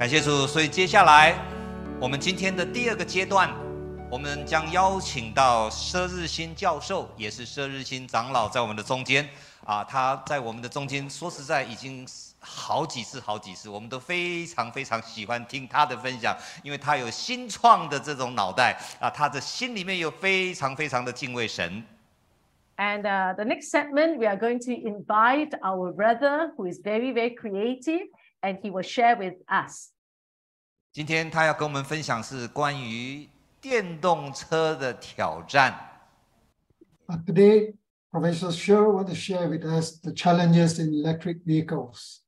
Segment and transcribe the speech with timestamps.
[0.00, 1.34] 感谢主，所以接下来
[2.00, 3.50] 我们今天的第二个阶段，
[4.10, 9.28] 我们将邀请到佘日新教授，也是佘日新长老，在我们的中间
[9.62, 12.08] 啊，他在我们的中间，说实在已经
[12.38, 21.84] 好几次、好几次，我们都非常非常喜欢听他的分享，因为他有新创的这种脑袋啊，他的心里面有非常非常的敬畏神。
[22.78, 28.08] And the next segment, we are going to invite our brother who is very, very creative,
[28.41, 29.91] and he will share with us.
[30.91, 33.29] 今天他要跟我们分享是关于
[33.59, 35.73] 电动车的挑战。
[37.07, 37.75] Uh, today,
[38.11, 42.19] Professor Sher want to share with us the challenges in electric vehicles.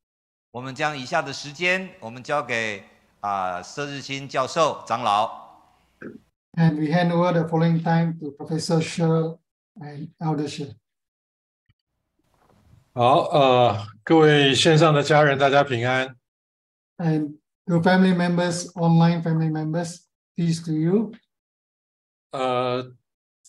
[0.52, 2.84] 我们将以下的时间，我们交给
[3.22, 5.48] 啊佘日新教授长老。
[6.54, 9.38] And we hand over the following time to Professor Sher
[9.76, 10.74] and Elder Sher.
[12.94, 16.16] 好，呃，各位线上的家人，大家平安。
[16.98, 17.38] And
[17.68, 20.00] to family members, online family members,
[20.36, 21.12] peace to you.
[22.31, 22.94] 呃，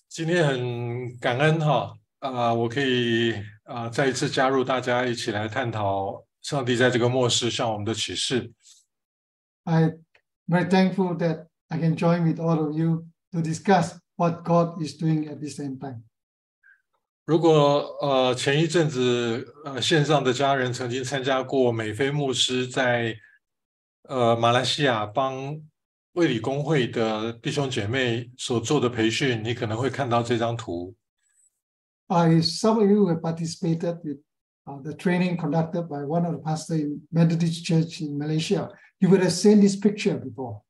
[0.09, 8.53] 今天很感恩哈，啊、我可以啊、再一次加入大家一起来探讨上帝在这个末世向我们的启示。
[9.65, 10.01] I'm
[10.47, 14.95] very thankful that I can join with all of you to discuss what God is
[14.97, 16.05] doing at this end time.
[17.26, 23.16] 如果呃前一阵子呃线上的家人曾经参加过美菲牧师在
[24.10, 25.58] 呃马来西亚帮
[26.14, 30.94] 卫理公会的弟兄姐妹所做的培训，你可能会看到这张图。
[32.08, 34.20] I, some of you have participated with
[34.66, 38.70] uh, the training conducted by one of the pastors in Methodist Church in Malaysia.
[39.00, 40.62] You would have seen this picture before.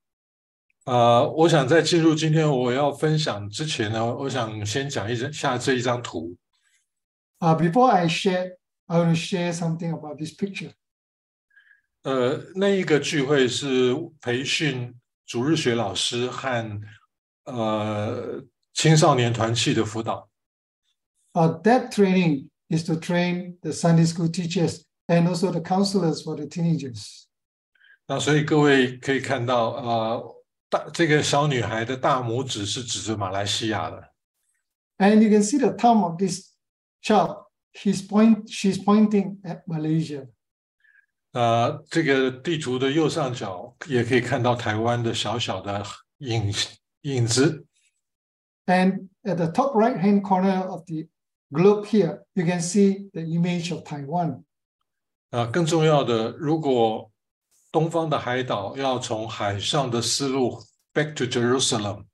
[0.86, 6.38] 呃，我想在进入今天我要分享之前呢，我想先讲一下这一张图。
[7.43, 10.73] Uh, before I share, I want to share something about this picture.
[12.03, 14.95] 呃，那一个聚会是培训
[15.27, 16.81] 主日学老师和
[17.45, 20.28] 呃青少年团契的辅导。
[21.34, 26.34] Uh, that training is to train the Sunday school teachers and also the counselors for
[26.34, 27.25] the teenagers.
[28.06, 34.12] 那所以各位可以看到，呃，大这个小女孩的大拇指是指着马来西亚的，
[34.99, 36.52] And you can see the thumb of this
[37.03, 37.44] child.
[37.72, 40.28] He's point, she's pointing at Malaysia.
[41.33, 45.84] 呃，这个地图的右上角也可以看到台湾的小小的
[46.19, 46.53] 影
[47.03, 47.66] 影子。
[48.66, 51.09] And at the top right hand corner of the
[51.50, 54.43] globe here, you can see the image of Taiwan.
[55.31, 57.11] 啊，更重要的，如果
[57.71, 60.62] 东方的海岛要从海上的丝路
[60.94, 62.06] back to Jerusalem，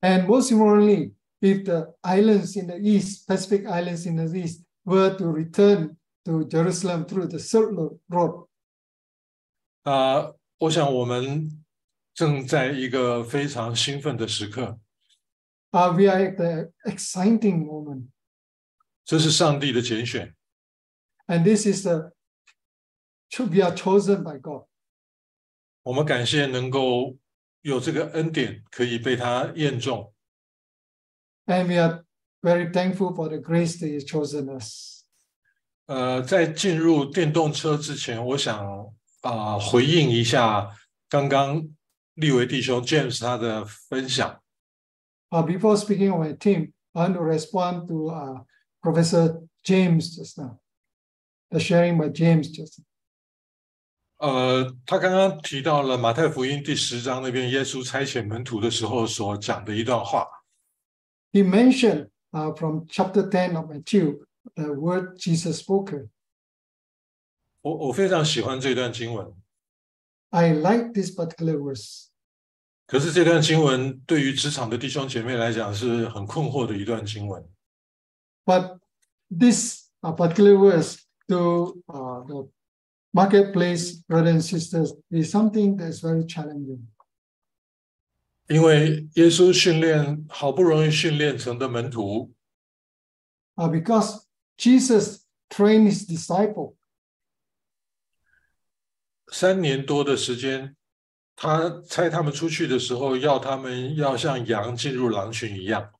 [0.00, 5.16] And most importantly, if the islands in the east, Pacific islands in the east, were
[5.16, 7.70] to return to Jerusalem through the Silk
[8.08, 8.48] Road,
[9.84, 11.64] 啊，我想我们
[12.14, 14.78] 正在一个非常兴奋的时刻，
[15.70, 18.08] uh, we are at the exciting moment.
[19.04, 20.34] 这是上帝的拣选，
[21.26, 22.12] And this is the,
[23.38, 24.66] we are chosen by God.
[25.84, 27.16] 我们感谢能够
[27.62, 30.11] 有这个恩典可以被他验中。
[31.46, 32.04] And we are
[32.42, 35.04] very thankful for the grace that He's chosen us.
[35.86, 38.92] 呃，在进入电动车之前，我想
[39.22, 40.70] 啊、回应一下
[41.08, 41.66] 刚刚
[42.14, 44.40] 立维弟兄 James 他的分享。
[45.30, 48.44] Uh, before speaking of my team, I want to respond to uh,
[48.82, 50.58] Professor James just now,
[51.50, 52.84] the sharing by James just now.
[54.18, 60.26] 呃，他刚刚提到了马太福音第十章那边耶稣差遣门徒的时候所讲的一段话。
[61.32, 64.24] He mentioned uh, from chapter 10 of Matthew
[64.56, 66.08] the word Jesus spoken.
[67.60, 69.32] 我我非常喜欢这段经文，
[70.30, 72.06] I like this particular verse.
[72.86, 77.44] 可是这段经文对于职场的弟兄姐妹来讲是很困惑的一段经文。
[78.46, 78.78] But
[79.30, 80.98] this uh, particular verse
[81.28, 82.48] to uh, the
[83.12, 86.86] marketplace brothers and sisters is something that's very challenging.
[88.48, 92.32] 因为耶稣训练好不容易训练成的门徒，
[93.56, 94.24] Uh, because
[94.56, 96.76] Jesus trained his disciple
[99.30, 100.76] 三年多的时间，
[101.36, 105.92] 他差他们出去的时候，要他们要像羊进入狼群一样。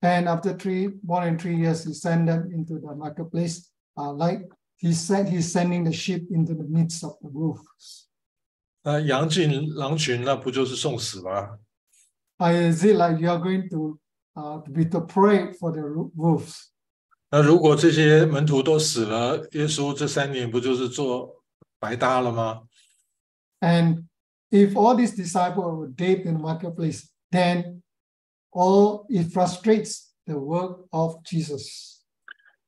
[0.00, 4.48] And after three, more than three years, he sent them into the marketplace, uh, like
[4.76, 8.05] he said he's sending the sheep into the midst of the wolves.
[8.86, 11.58] 那羊进狼群，那不就是送死吗？
[12.38, 13.98] Uh, is it like you are going to
[14.34, 16.70] uh, to be the prey for the ro- wolves?
[17.30, 21.42] 那如果这些门徒都死了，耶稣这三年不就是做
[21.78, 22.62] 白搭了吗？
[23.60, 24.04] And
[24.50, 27.82] if all these disciples were dead in the marketplace, then
[28.50, 31.95] all it frustrates the work of Jesus.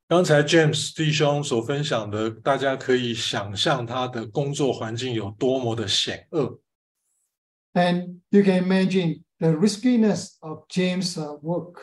[0.09, 6.59] 刚才 James 弟兄所分享的，大家可以想象他的工作环境有多么的险恶。
[7.73, 11.81] And you can imagine the riskiness of James' uh, work.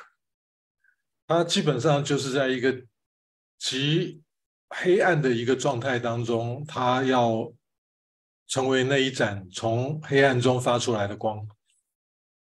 [1.26, 2.84] 他基本上就是在一个
[3.58, 4.22] 极
[4.68, 7.52] 黑暗的一个状态当中，他要
[8.46, 11.46] 成为那一盏从黑暗中发出来的光。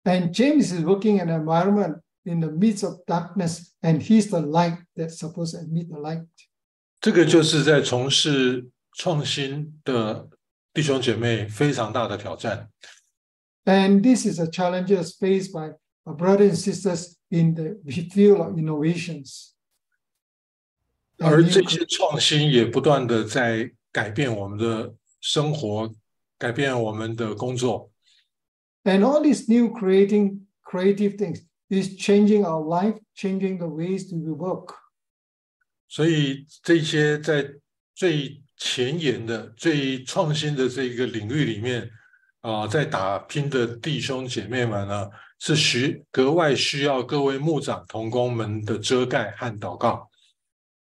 [0.05, 4.41] And James is working in an environment in the midst of darkness, and he's the
[4.41, 6.26] light that's supposed to emit the light.
[7.00, 10.29] 这个就是在从事创新的
[10.73, 12.70] 弟兄姐妹非常大的挑战。
[13.64, 15.75] And this is a challenges faced by
[16.05, 17.76] our brothers and sisters in the
[18.11, 19.50] field of innovations.
[21.19, 25.93] And 而 new 这些创新也不断的在改变我们的生活，
[26.38, 27.91] 改变我们的工作。
[28.85, 34.32] And all these new creating creative things is changing our life, changing the ways we
[34.32, 34.75] work.
[35.88, 37.49] 所以这些在
[37.94, 41.88] 最前沿的、最创新的这个领域里面，
[42.41, 50.11] 啊、在打拼的弟兄姐妹们呢，是需格外需要各位牧长同工们的遮盖和祷告。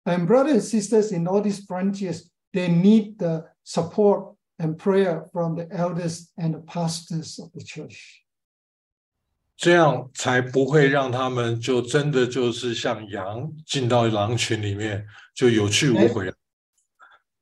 [0.04, 5.56] And brothers and sisters in all these frontiers, they need the support and prayer from
[5.56, 8.24] the elders and the pastors of the church.
[9.57, 16.31] 这样才不会让他们就真的就是像羊进到狼群里面，就有去无回。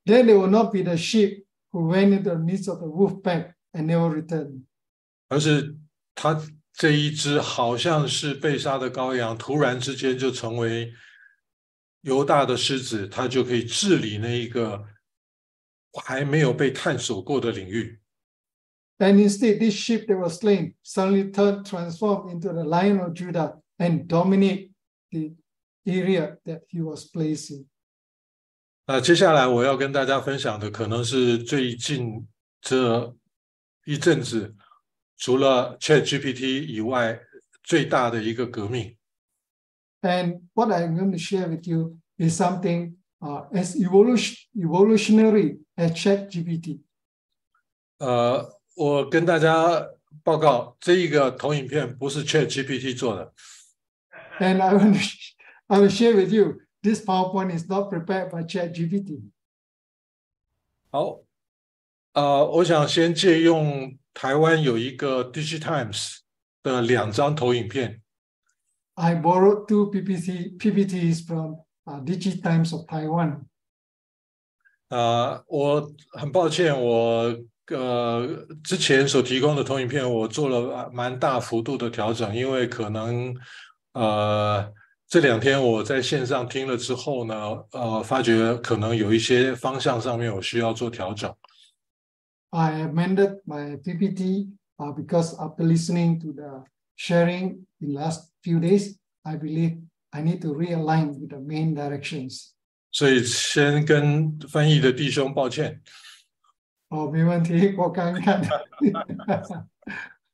[0.04, 3.22] Then they will not be the sheep who went into the midst of the wolf
[3.22, 4.62] pack and never returned.
[5.28, 5.76] 而是
[6.14, 6.40] 他
[6.72, 10.92] 这一只好像是被杀的羔羊，突然之间就成为
[12.02, 14.84] 犹大的狮子，他就可以治理那一个
[16.04, 17.98] 还没有被探索过的领域。
[18.99, 24.07] And instead, this sheep that was slain suddenly turned, transformed into the lion of Judah and
[24.07, 24.71] dominate
[25.11, 25.31] the
[25.85, 27.65] area that he was placed in.
[28.85, 32.27] 那接下来我要跟大家分享的，可能是最近
[32.59, 33.15] 这
[33.85, 34.55] 一阵子，
[35.15, 37.21] 除了 ChatGPT 以外，
[37.63, 38.97] 最大的一个革命。
[40.01, 45.91] And what I'm going to share with you is something uh, as evolution, evolutionary as
[45.91, 46.81] ChatGPT.
[47.99, 49.88] 呃， 我跟大家
[50.22, 53.32] 报告，这一个投影片不是 ChatGPT 做的
[54.40, 55.00] ，And I want to,
[55.68, 59.30] I will share with you this PowerPoint is not prepared by ChatGPT.
[60.90, 61.20] 好，
[62.14, 66.18] 呃，我想先借用台湾有一个 Digitimes
[66.62, 68.02] 的两张投影片
[68.94, 73.44] ，I borrowed two PPT, PPTs from uh, DigiTimes of Taiwan.
[74.88, 77.36] 呃，我很抱歉，我
[77.68, 83.34] 呃之前所提供的投影片我做了蛮大幅度的调整，因为可能
[83.92, 84.72] 呃
[85.08, 87.34] 这两天我在线上听了之后呢，
[87.72, 91.32] 呃，发觉可能有一些方向上面我需要做调整。
[92.50, 96.64] I amended my PPT uh, because after listening to the
[96.96, 102.50] sharing in last few days, I believe I need to realign with the main directions.
[102.92, 105.82] 所以先跟翻译的弟兄抱歉。
[106.94, 108.40] 哦，没问题，我刚看，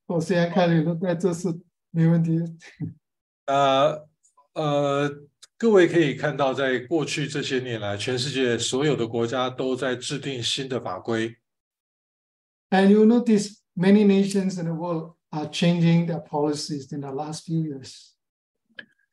[0.04, 1.48] 我现在看你都在这是，
[1.90, 2.38] 没问题。
[3.46, 4.06] 呃
[4.52, 5.10] 呃，
[5.56, 11.38] 各位可以看到，在过去这些年来，全世界所有的国家都在制定新的法规。
[12.68, 17.62] And you notice many nations in the world are changing their policies in the last few
[17.62, 18.10] years.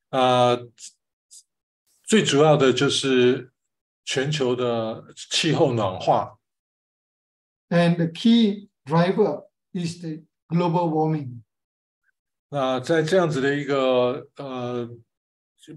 [0.09, 0.67] 呃，
[2.03, 3.53] 最主要的就是
[4.03, 6.36] 全球的气候暖化。
[7.68, 11.42] And the key driver is the global warming.
[12.50, 14.88] 那在这样子的一个呃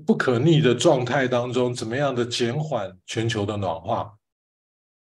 [0.06, 4.18] 不可逆的状态当中，怎么样的减缓全球的暖化？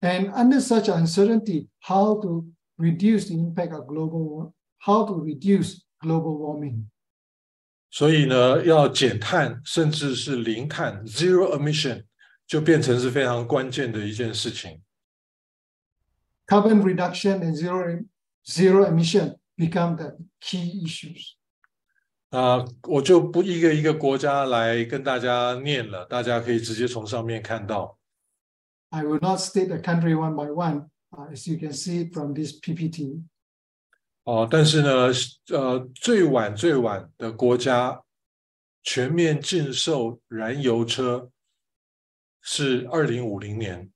[0.01, 5.81] And under such uncertainty, how to reduce the impact of global, wa- how to reduce
[5.99, 6.85] global warming.
[7.91, 12.05] 所以呢，要减碳，甚至是零碳 （zero emission）
[12.47, 14.83] 就变成是非常关键的一件事情。
[16.49, 18.01] Carbon reduction and zero,
[18.47, 21.35] zero emission become the key issues.
[22.31, 27.97] 啊、我就不一个一个国家来跟大家念了，大家可以直接从上面看到。
[28.91, 32.35] I will not state the country one by one, uh, as you can see from
[32.35, 33.23] this PPT.
[34.25, 35.13] 哦，但是呢，
[35.53, 38.03] 呃，最晚最晚的国家
[38.83, 41.31] 全面禁售燃油车
[42.41, 43.91] 是二零五零年。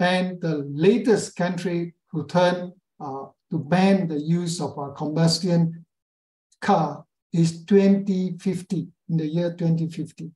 [0.00, 5.84] And the latest country who turned uh, to ban the use of a combustion
[6.60, 10.32] car is 2050 in the year 2050.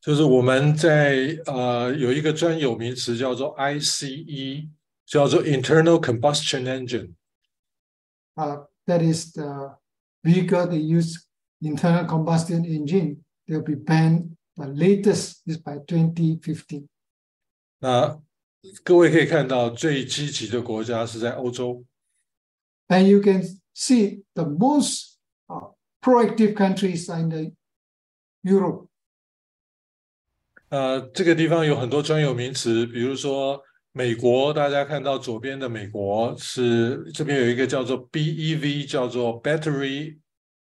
[0.00, 4.68] 就是我们在呃有一个专有名词叫做 ICE，
[5.04, 7.14] 叫做 Internal Combustion Engine。
[8.36, 9.76] Uh, that is the
[10.22, 11.26] vehicle that use
[11.60, 13.24] internal combustion engine.
[13.48, 14.36] They'll be banned.
[14.56, 16.86] The latest is by 2050.
[17.78, 18.20] 那
[18.82, 21.84] 各位可以看到，最积极的国家是在欧洲，
[22.88, 23.42] And you can
[23.74, 27.52] see the most uh, proactive countries are in the
[28.42, 28.88] Europe.
[30.68, 40.18] 呃，这个地方有很多专有名词，比如说美国，大家看到左边的美国是这边有一个叫做 BEV，叫做 Battery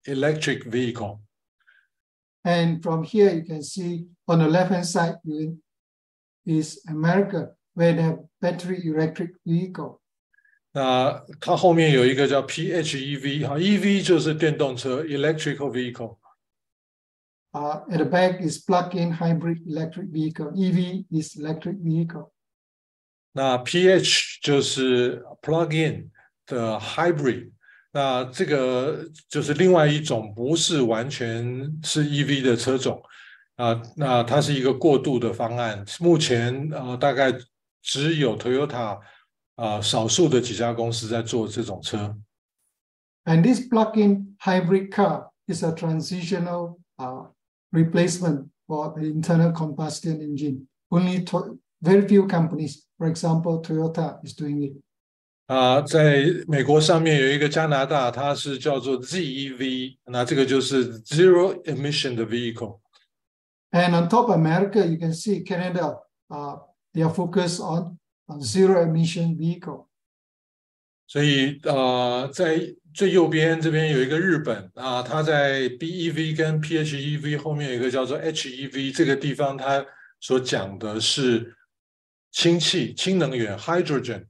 [0.04, 1.20] Electric Vehicle。
[2.44, 5.60] And from here, you can see on the left-hand side you-
[6.46, 10.00] is America, where they have battery electric vehicle.
[10.74, 16.18] 那它后面有一个叫 PHEV，哈，EV 就是电动车 （Electrical Vehicle）。
[17.54, 20.52] Uh, at the back is plug-in hybrid electric vehicle.
[20.52, 22.30] EV is electric vehicle.
[23.32, 26.10] 那 PH 就是 plug-in
[26.46, 27.52] 的 hybrid，
[27.92, 31.46] 那这个就是另外一种不是完全
[31.84, 33.02] 是 EV 的车种
[33.56, 35.84] 啊，那它是一个过渡的方案。
[36.00, 37.32] 目前呃大概
[37.82, 39.00] 只有 Toyota
[39.56, 42.16] 啊、少数的几家公司在做这种车。
[43.26, 47.28] And this plug-in hybrid car is a transitional uh,
[47.72, 50.68] replacement for the internal combustion engine.
[50.90, 54.82] Only to- very few companies, for example, Toyota is doing it.
[55.48, 62.80] 啊，在美国上面有一个加拿大，它是叫做 ZEV，那这个就是 Zero Emission 的 vehicle。
[63.72, 66.00] And on top of America, you can see Canada,
[66.30, 66.60] uh,
[66.94, 67.98] they are focused on,
[68.28, 69.88] on zero emission vehicle.
[71.08, 72.60] 所以呃，在
[72.94, 79.86] 最右边这边有一个日本啊，它在 BEV 跟 PHEV 后面有一个叫做 HEV，这个地方它
[80.20, 81.56] 所讲的是
[82.32, 84.26] 氢气、氢能源 （hydrogen）。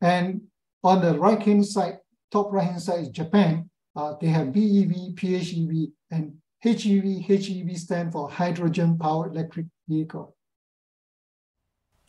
[0.00, 0.40] And
[0.82, 3.70] on the right hand side, top right hand side is Japan.
[3.94, 6.32] Uh, they have BEV, PHEV, and
[6.62, 7.22] HEV.
[7.22, 10.34] HEV stand for hydrogen powered electric vehicle.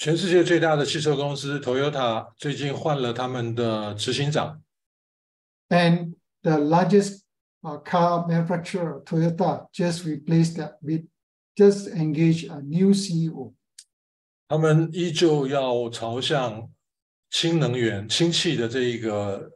[0.02, 4.60] 全世界最大的汽车公司 Toyota 最近换了他们的执行长
[5.68, 7.20] ，And the largest
[7.62, 11.04] uh, car manufacturer, Toyota, just replaced that with
[11.54, 13.52] just engaged a new E CEO.
[14.48, 16.68] 他们依旧要朝向
[17.30, 19.52] 氢能源、氢气的这一个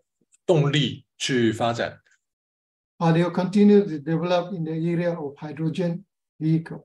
[0.47, 1.99] 动力去发展。
[2.99, 6.05] Uh, they will continue to develop in the area of hydrogen
[6.39, 6.85] vehicle.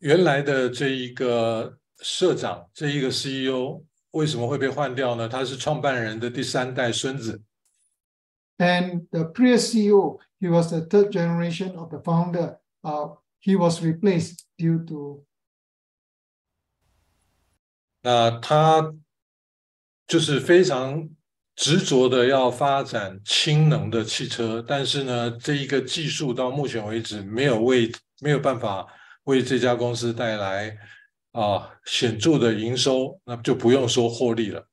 [0.00, 5.28] 原来的这一个社长，这一个 CEO 为什么会被换掉呢？
[5.28, 7.42] 他是创办人的第三代孙子
[8.58, 12.58] ，And the previous CEO, he was the third generation of the founder.
[12.82, 15.24] Uh, he was replaced due to
[18.02, 18.94] 那他
[20.06, 21.10] 就是非常
[21.56, 28.86] 执着的要发展氢能的汽车，但是呢，这一个技术到目前为止没有为没有办法
[29.24, 30.78] 为这家公司带来
[31.32, 34.66] 啊显著的营收，那就不用说获利了。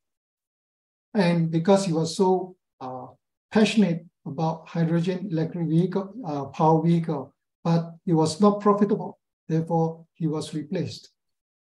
[1.14, 3.08] and because he was so uh,
[3.50, 7.32] passionate about hydrogen electric vehicle, uh, power vehicle,
[7.64, 9.20] but it was not profitable.
[9.48, 11.12] Therefore, he was replaced.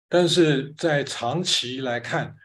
[0.09, 2.35] 但是在长期来看，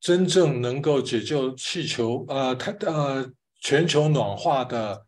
[0.00, 3.30] 真正能够解救气球呃它呃
[3.60, 5.06] 全球暖化的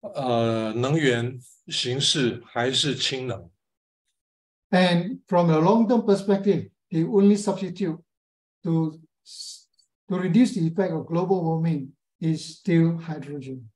[0.00, 3.50] 呃能源形式还是氢能。
[4.71, 7.97] And from a long-term perspective, the only substitute
[8.63, 9.67] to, s-
[10.09, 13.69] to reduce the effect of global warming is still hydrogen.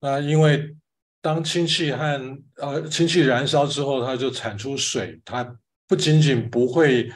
[0.00, 0.76] 那因为
[1.22, 5.58] 当氢气和呃氢气燃烧之后，它就产出水，它
[5.88, 7.10] 不仅仅不会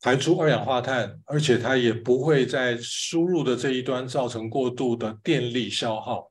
[0.00, 6.30] 排出二氧化碳，而且它也不会在输入的这一端造成过度的电力消耗。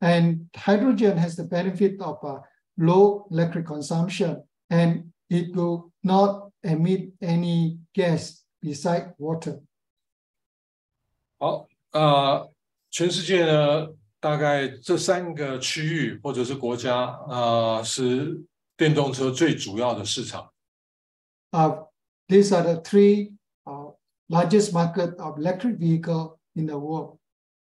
[0.00, 2.42] And hydrogen has the benefit of uh,
[2.76, 9.60] low electric consumption and it will not emit any gas beside water.
[11.38, 12.50] 好，呃，
[12.90, 13.88] 全世界呢，
[14.20, 18.42] 大概这三个区域或者是国家，呃，是
[18.76, 20.50] 电动车最主要的市场。
[21.50, 21.86] Uh,
[22.26, 23.34] these are the three
[23.64, 23.94] uh,
[24.28, 27.18] largest market of electric vehicle in the world.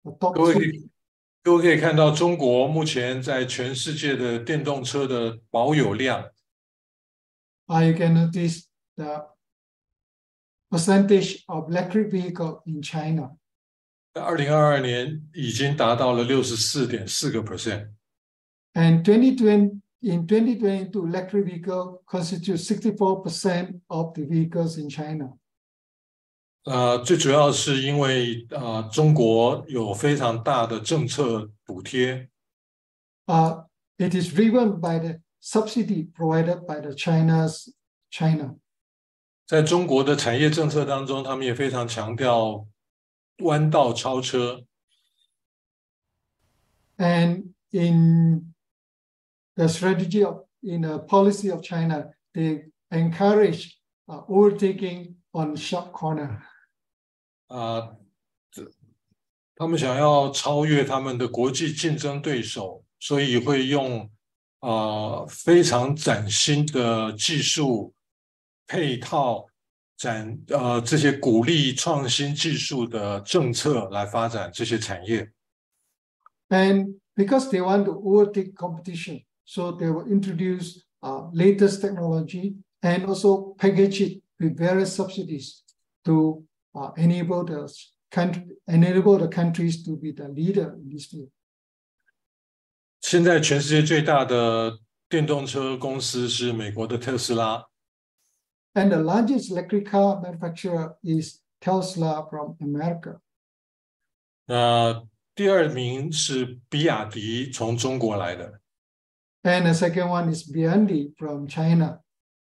[0.02, 0.72] The top 各位可 three.
[0.74, 0.90] 以，
[1.42, 6.22] 各位可以看到，中国目前在全世界的电动车的保有量，
[7.68, 9.24] Uh, you can notice the
[10.70, 13.36] percentage of electric vehicle in China.
[14.12, 17.90] 在二零二二年已经达到了六十四点四个 percent。
[18.74, 25.36] And 2020, in 2022, electric vehicle constitute 64% of the vehicles in China.
[26.64, 32.28] 呃，最主要是因为呃，中国有非常大的政策补贴，
[33.26, 33.64] Uh,
[33.98, 37.72] it is driven by the subsidy provided by the China's
[38.10, 38.56] China.
[39.46, 42.66] 在中国的产业政策当中，他们也非常强调
[43.38, 44.64] 弯道超车。
[46.96, 48.54] And in
[49.54, 56.42] the strategy of in the policy of China, they encourage uh, overtaking on sharp corner.
[57.48, 57.96] 啊，
[58.52, 58.70] 这
[59.56, 64.10] 他们想要超越他们的国际竞争对手，所以会用
[64.64, 67.94] 啊非常崭新的技术
[68.66, 69.46] 配套，
[69.96, 75.32] 展呃这些鼓励创新技术的政策来发展这些产业。
[76.48, 83.04] And because they want to overtake competition, so they will introduce uh, latest technology and
[83.06, 85.62] also package it with various subsidies
[86.04, 87.68] to uh, enable the
[88.10, 91.28] country, enable the countries to be the leader in this field.
[93.07, 97.63] 现在全世界最大的电动车公司是美国的特斯拉
[98.73, 103.19] ，And the largest electric car manufacturer is Tesla from America.
[104.47, 108.59] 那第二名是比亚迪，从中国来的。
[109.43, 111.99] And the second one is BYD from China.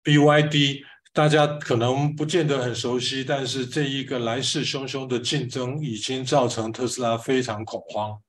[0.02, 0.80] BYD，
[1.12, 8.22] 大家可能不见得很熟悉，但是这一个来势汹汹的竞争已经造成特斯拉非常恐慌。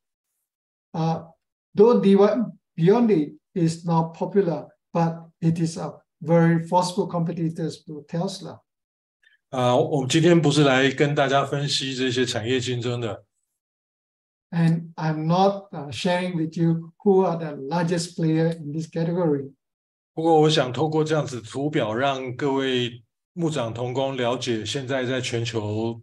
[0.91, 1.31] Uh,
[1.74, 8.60] though the Beyond is not popular, but it is a very forceful competitors to Tesla.
[9.50, 13.24] 啊、我们今天不是来跟大家分析这些产业竞争的，
[14.50, 19.52] And I'm not uh, sharing with you who are the largest player in this category.
[20.12, 26.02] 不过我想透过这样子图表，让各位牧长同工了解现在在全球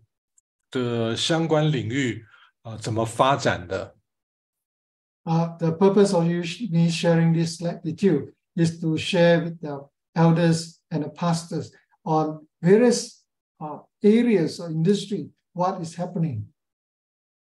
[0.69, 2.23] 的相关领域
[2.61, 3.94] 啊、怎么发展的。
[5.25, 6.41] Uh, the purpose of you,
[6.71, 11.71] me sharing this slide with you is to share with the elders and the pastors
[12.03, 13.23] on various
[13.59, 16.47] uh, areas of industry what is happening.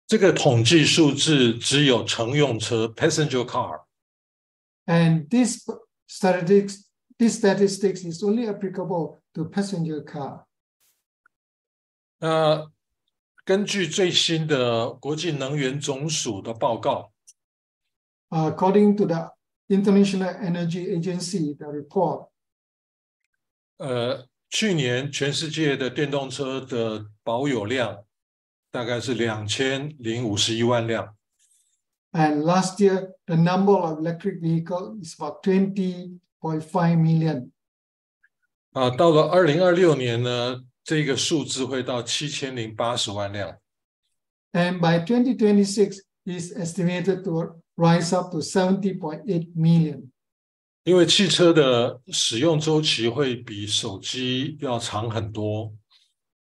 [0.06, 3.82] 这个统计数字只有乘用车 （passenger car）。
[4.86, 5.68] And this
[6.08, 6.84] statistics,
[7.18, 10.44] this statistics is only applicable to passenger car.
[12.18, 12.70] 那
[13.44, 17.09] 根据最新的国际能源总署的报告， Uh,
[18.30, 19.30] according to the
[19.68, 22.28] International Energy Agency, the report,
[23.78, 28.04] 呃，去年全世界的电动车的保有量
[28.70, 31.14] 大概是两千零五十一万辆，
[32.12, 36.20] and last year the number of electric vehicle is about 20.5
[36.96, 37.50] million.
[38.72, 43.58] 啊，到了二零二六年呢，这个数字会到七千零八十万辆。
[44.52, 50.10] And by 2026 is estimated to rise up to 70.8 million.
[50.84, 55.72] 因为汽车的使用周期会比手机要长很多，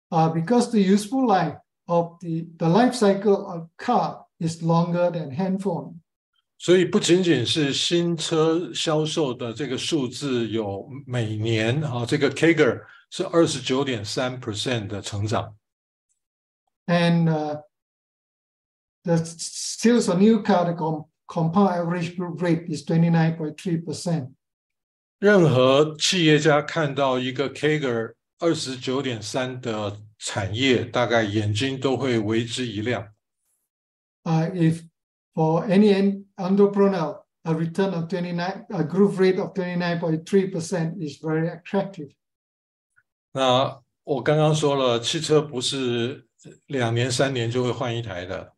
[0.08, 5.30] Uh, because the useful life of the, the life cycle of car is longer than
[5.34, 5.94] handphone.
[6.58, 15.56] 所以不仅仅是新车销售的这个数字有每年啊，这个 CAGR 是二十九点三 percent 的成长。
[16.86, 17.62] And uh,
[19.04, 23.83] the sales of new car, the com- compound average rate is twenty nine point three
[23.83, 24.31] percent。
[25.19, 33.07] 任何企业家看到一个 CAGR 二十九点三的产业，大概眼睛都会为之一亮。
[34.23, 34.83] Uh, if
[35.33, 42.11] for any entrepreneur, a return of 29, a growth rate of 29.3% is very attractive.
[43.31, 46.27] 那我刚刚说了，汽车不是
[46.67, 48.53] 两年、三年就会换一台的。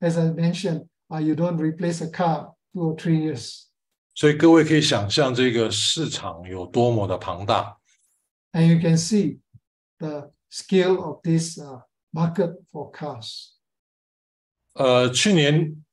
[0.00, 3.67] As I mentioned, uh, you don't replace a car two or three years.
[4.15, 7.77] 所以各位可以想象这个市场有多么的庞大。
[8.51, 9.39] And you can see
[9.97, 13.49] the scale of this uh, market for cars.
[14.73, 15.83] 呃，去年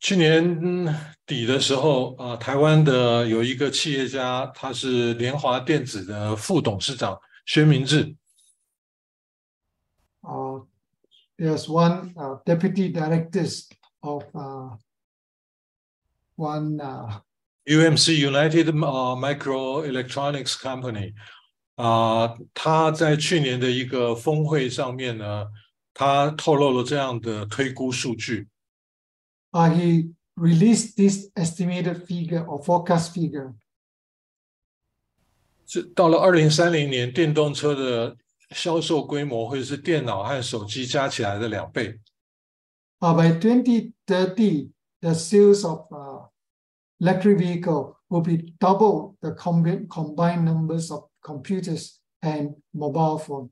[0.00, 0.94] 去年
[1.26, 8.14] 底的时候，啊、台湾的有一个企业家，他是联华电子的副董事长薛明志，
[10.20, 10.66] Uh,
[11.38, 13.66] there's one uh, deputy directors
[14.02, 14.76] of uh,
[16.36, 17.20] one uh,
[17.64, 21.14] UMC United 呃 Microelectronics Company，
[21.76, 25.46] 啊，他在去年的一个峰会上面呢，
[25.92, 28.48] 他透露了这样的推估数据。
[29.50, 33.54] Uh, he released this estimated figure or forecast figure.
[35.66, 38.16] 这到了二零三零年，电动车的
[38.50, 41.98] 销售规模会是电脑和手机加起来的两倍。
[43.02, 46.26] Uh, by 2030, the sales of uh,
[47.00, 53.50] electric vehicle will be double the combi- combined numbers of computers and mobile phone.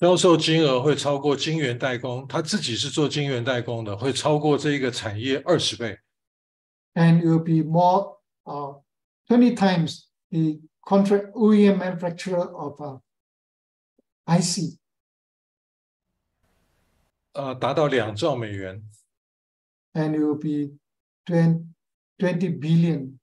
[0.00, 5.96] 销售金额会超过晶圆代工，他自己是做晶圆代工的，会超过这一个产业二十倍。
[6.94, 8.80] and it will be more uh,
[9.28, 12.98] 20 times the contract OEM manufacturer of uh,
[14.26, 14.76] IC
[17.37, 18.83] 呃，达到两兆美元。
[19.93, 20.75] and it will be
[21.25, 21.65] twenty
[22.19, 23.19] twenty billion,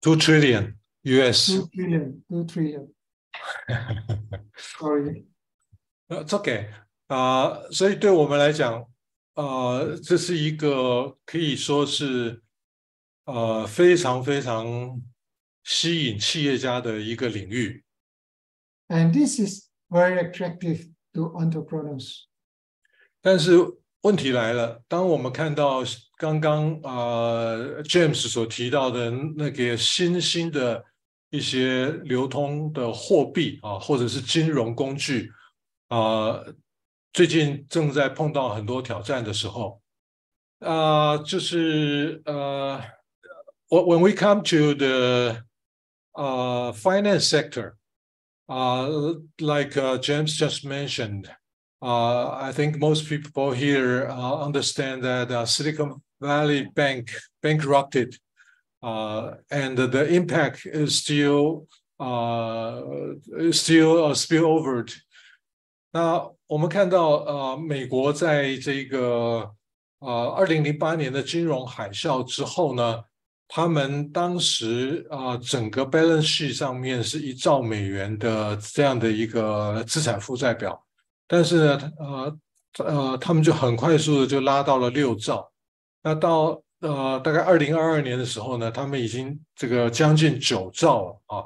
[0.00, 1.50] Two trillion US。
[1.50, 2.88] 2 trillion, Two trillion.
[4.56, 5.26] Sorry.
[6.08, 6.70] 呃，这给
[7.08, 8.88] 啊，所以对我们来讲，
[9.34, 12.42] 呃，这是一个可以说是
[13.24, 15.00] 呃非常非常
[15.64, 17.84] 吸引企业家的一个领域。
[18.88, 22.26] And this is very attractive to entrepreneurs.
[23.22, 23.52] 但是
[24.02, 25.82] 问题来了，当我们看到
[26.16, 30.84] 刚刚呃 James 所提到的那个新兴的
[31.30, 35.30] 一些流通的货币啊，或者是金融工具
[35.88, 36.40] 啊，
[37.12, 39.80] 最近正在碰到很多挑战的时候，
[40.60, 42.80] 啊，就是呃
[43.68, 45.42] ，when we come to the
[46.12, 47.74] 呃 finance sector，
[48.46, 48.86] 啊
[49.38, 51.26] ，like James just mentioned。
[51.85, 57.09] Uh, I think most people here uh, understand that uh, Silicon Valley Bank
[57.41, 58.19] bankrupted,
[58.83, 61.65] uh, and the impact is still
[61.99, 62.83] uh,
[63.35, 64.85] is still uh, spillover.
[65.91, 69.51] 那我们看到，呃，美国在这个
[69.99, 73.03] 呃二零零八年的金融海啸之后呢，
[73.47, 80.79] 他们当时啊、整个 balance sheet 上面是一兆美元的这样的一个资产负债表。
[81.28, 82.38] 但是呢，呃
[82.78, 85.50] 呃，他们就很快速的就拉到了六兆。
[86.02, 91.44] 那到呃大概二零二二年的时候呢，他们已经这个将近九兆了啊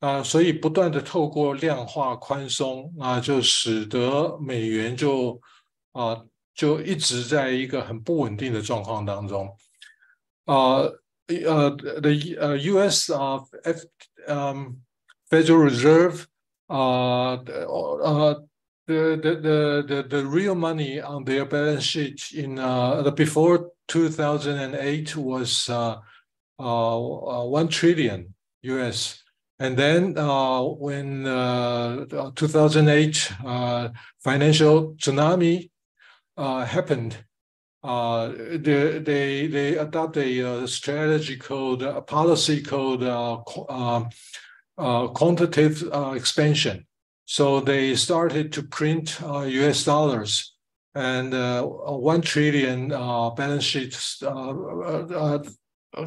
[0.00, 5.38] 啊，所以不断的透过量化宽松啊，就使得美元就
[5.92, 6.20] 啊
[6.54, 9.46] 就一直在一个很不稳定的状况当中。
[10.46, 10.78] 啊
[11.28, 13.12] 呃，the 呃 U.S.
[13.14, 13.84] 啊 F
[14.26, 14.82] 嗯
[15.28, 16.24] Federal Reserve
[16.66, 18.44] 啊呃。
[18.86, 25.68] The, the, the, the, real money on their balance sheet in uh, the before 2008 was
[25.68, 25.96] uh,
[26.58, 29.22] uh, 1 trillion US.
[29.58, 31.24] And then uh, when
[32.34, 35.70] 2008 uh, financial tsunami
[36.36, 37.24] uh, happened,
[37.84, 43.02] uh, they, they, they adopt a strategy called, a policy called
[45.14, 46.86] quantitative expansion.
[47.24, 50.54] So they started to print uh, US dollars
[50.94, 54.22] and uh, one trillion uh, balance sheets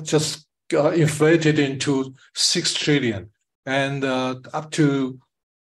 [0.04, 3.30] just inflated into six trillion.
[3.65, 5.19] And up to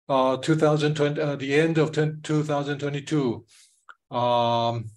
[0.09, 3.45] 2020, the end of 2022,
[4.09, 4.89] um,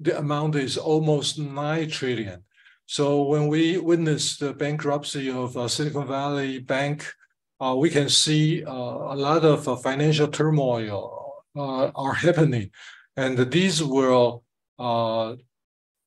[0.00, 2.44] the amount is almost nine trillion.
[2.86, 7.12] So when we witnessed the bankruptcy of Silicon Valley Bank,
[7.60, 12.70] uh, we can see uh, a lot of uh, financial turmoil uh, are happening,
[13.16, 14.42] and these will
[14.78, 15.34] uh,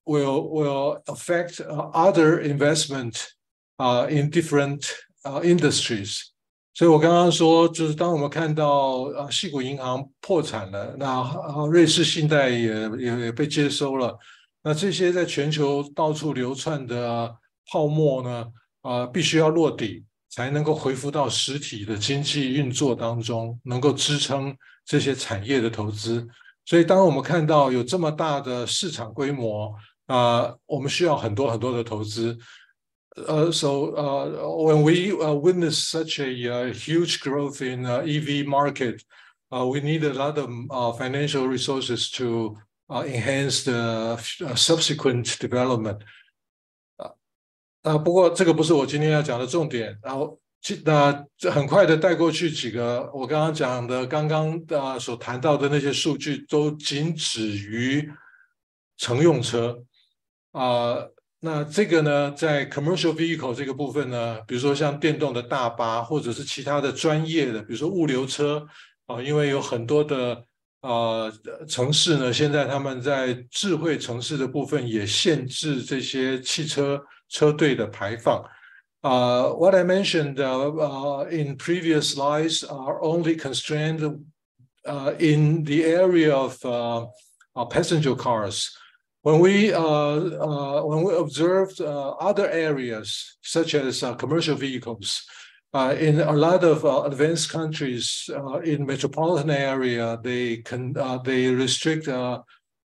[0.05, 3.33] will will affect uh, other investment
[4.10, 4.91] in different
[5.43, 6.31] industries.
[6.73, 11.23] 所以我刚刚说，就是当我们看到啊，矽谷银行破产了，那
[11.71, 14.15] 瑞士信贷也也也被接收了，
[14.62, 17.36] 那这些在全球到处流窜的
[17.71, 18.45] 泡沫呢，
[18.81, 20.05] 啊，必须要落底。
[20.30, 26.28] 才能够恢复到实体的经济运作当中，能够支撑这些产业的投资。
[26.66, 29.74] 所以，当我们看到有这么大的市场规模，
[30.08, 32.38] 啊、呃，我们需要很多很多的投资。
[33.26, 39.02] 呃、uh,，so 呃、uh,，when we uh, witness such a uh, huge growth in uh, EV market,
[39.50, 42.56] uh, we need a lot of uh, financial resources to
[42.90, 44.18] uh, enhance the
[44.56, 46.04] subsequent development.
[47.88, 49.97] 啊，不过这个不是我今天要讲的重点。
[50.04, 50.38] 然后，
[50.84, 58.12] 那这很快的带过去几个我刚刚讲的，刚刚啊所谈到的那些数据，都仅止于
[58.97, 59.80] 乘用车
[60.52, 60.97] 啊。
[61.39, 68.65] 那这个呢，在 commercial vehicle 这个部分呢，比如说像电动的大巴，或者是其他的专业的，比如说物流车
[69.06, 70.43] 啊，因为有很多的
[70.82, 71.32] 呃
[71.69, 78.44] 城市呢，现在他们在智慧城市的部分也限制这些汽车车队的排放。
[79.03, 84.25] Uh, what I mentioned uh, uh, in previous slides are only constrained
[84.87, 87.07] uh, in the area of uh,
[87.66, 88.77] passenger cars.
[89.22, 95.25] When we uh, when we observed other areas such as commercial vehicles,
[95.75, 98.29] in a lot of advanced countries
[98.64, 100.94] in metropolitan area, they can
[101.25, 102.09] they restrict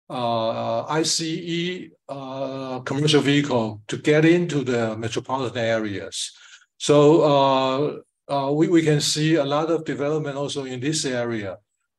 [0.10, 6.32] uh, ICE uh, commercial vehicle to get into the metropolitan areas.
[6.78, 11.58] So uh, uh, we, we can see a lot of development also in this area.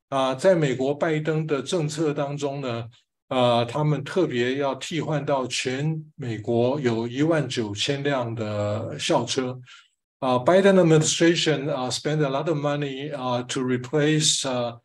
[0.09, 2.89] 啊、uh,，在美国拜登的政策当中呢，
[3.29, 9.59] 呃，他们特别要替换到全美国有一万九千辆的校车。
[10.21, 14.79] uh, Biden administration uh, spent a lot of money uh, to replace uh,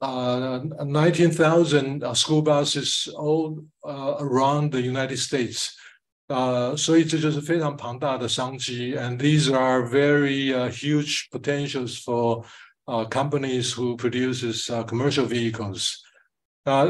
[0.00, 5.76] uh, uh, 19,000 uh, school buses all uh, around the United States.
[6.28, 6.74] Uh,
[8.98, 12.44] and these are very uh, huge potentials for
[12.88, 15.98] uh, companies who produces uh, commercial vehicles.
[16.64, 16.86] 那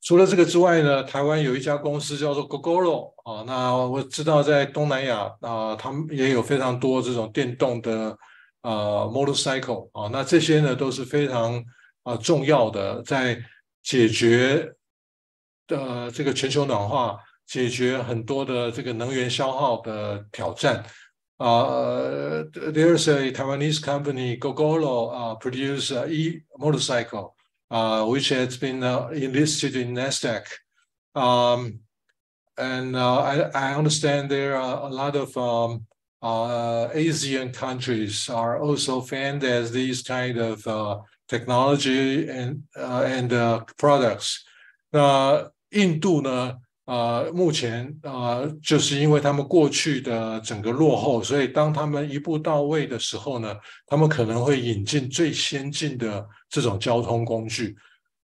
[0.00, 8.16] 除了这个之外呢，台湾有一家公司叫做 GoGoRo 啊，那我知道在东南亚啊，他们也有非常多这种电动的
[8.62, 11.62] 呃 motorcycle 啊，那这些呢都是非常
[12.04, 13.42] 啊重要的，在
[13.82, 14.72] 解决
[15.66, 20.84] 的这个全球暖化、解决很多的这个能源消耗的挑战。
[21.38, 27.34] Uh, there's a Taiwanese company, Gogoro, uh, produce a e motorcycle,
[27.70, 30.46] uh, which has been uh, enlisted in Nasdaq.
[31.14, 31.80] Um,
[32.56, 35.86] and uh, I, I understand there are a lot of um,
[36.22, 43.28] uh, Asian countries are also fanned as these kind of uh, technology and uh, and
[43.30, 44.36] uh, products。
[44.90, 46.56] 那印度呢？
[46.86, 53.56] 呃，目前呃，就是因为他们过去的整个落后，所以当他们一步到位的时候呢，
[53.88, 57.76] 他们可能会引进最先进的这种交通工具。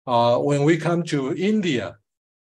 [0.03, 1.95] 啊、uh,，When we come to India,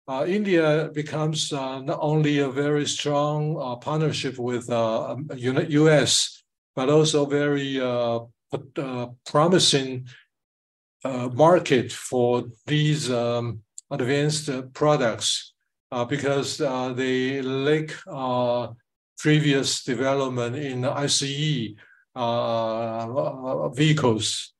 [0.05, 6.43] uh, India becomes uh, not only a very strong uh, partnership with uh, U.S.,
[6.75, 10.07] but also very uh, uh, promising uh,
[11.34, 15.52] market for these um, advanced uh, products
[15.92, 18.68] uh, because uh, they lack uh,
[19.18, 21.74] previous development in ICE
[22.14, 24.52] uh, vehicles.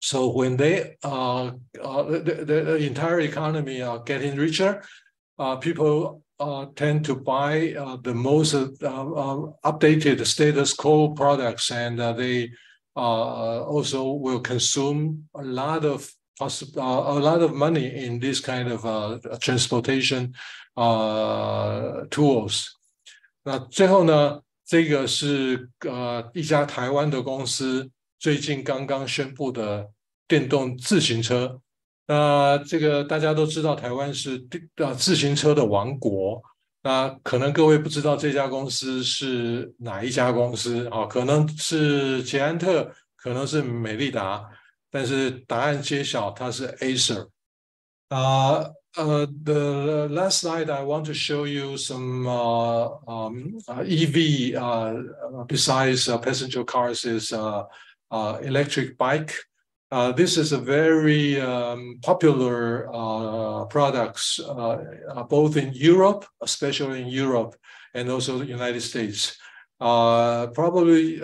[0.00, 4.84] So when they the, the, the, entire economy are getting richer,
[5.60, 6.22] people
[6.76, 12.48] tend to buy the most updated status quo products and they uh,
[12.95, 18.83] also will consume a lot of uh, a lot of money in this kind of
[18.85, 20.33] uh, transportation
[20.75, 22.65] uh, tools。
[23.43, 27.89] 那最后呢，这个是呃一家台湾的公司
[28.19, 29.89] 最近刚刚宣布的
[30.27, 31.59] 电动自行车。
[32.07, 36.41] 那这个大家都知道，台湾是呃自行车的王国。
[36.86, 41.04] 那可能各位不知道这家公司是哪一家公司啊？
[41.06, 44.48] 可能是捷安特，可能是美利达，
[44.88, 47.26] 但是答案揭晓，它是 Acer。
[48.10, 56.18] 啊呃，the last slide I want to show you some uh, um, uh, EV uh, besides uh,
[56.18, 57.64] passenger cars is uh,
[58.10, 59.32] uh, electric bike.
[59.96, 64.76] Uh, this is a very um, popular uh, products uh,
[65.08, 67.54] uh, both in Europe, especially in Europe,
[67.94, 69.38] and also the United States.
[69.80, 71.14] Uh, probably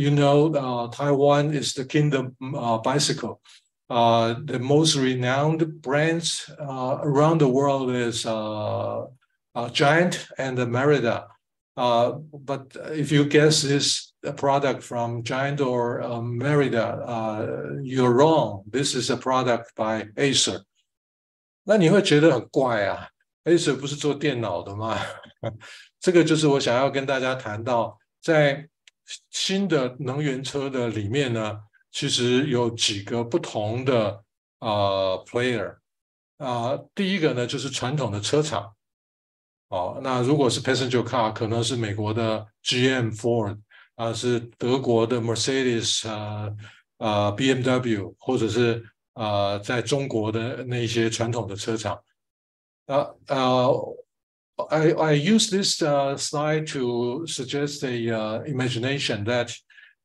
[0.00, 2.34] you know Taiwan is the kingdom
[2.82, 3.42] bicycle.
[3.90, 8.22] the most renowned brands around the world is
[9.72, 11.28] Giant and Merida.
[11.76, 12.64] but
[13.04, 17.47] if you guess this a product from Giant or um, Merida, uh,
[17.83, 18.63] you're wrong.
[18.69, 20.63] This is a product by Acer.
[21.63, 23.07] 那你会觉得很怪啊，
[23.45, 24.97] Acer 不是做电脑的吗？
[25.99, 28.67] 这个就是我想要跟大家谈到，在
[29.29, 31.59] 新的能源车的里面呢，
[31.91, 34.23] 其实有几个不同的
[34.59, 35.75] 呃 player
[36.37, 36.77] 啊。
[36.95, 38.73] 第一个呢就是传统的车厂，
[39.69, 43.59] 哦，那如果是 passenger car，可能是美国的 GM、Ford。
[43.95, 46.51] 啊，是德国的 Mercedes 啊
[46.97, 51.99] 啊 BMW，或者是啊在中国的那些传统的车厂。
[52.85, 53.67] 啊啊
[54.71, 59.55] I, I use this uh, slide to suggest a uh, imagination that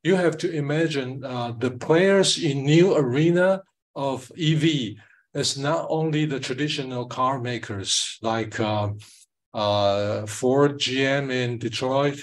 [0.03, 3.63] you have to imagine uh, the players in new arena
[3.95, 4.97] of EV
[5.35, 8.91] as not only the traditional car makers like uh,
[9.55, 12.23] uh, Ford, GM in Detroit, uh,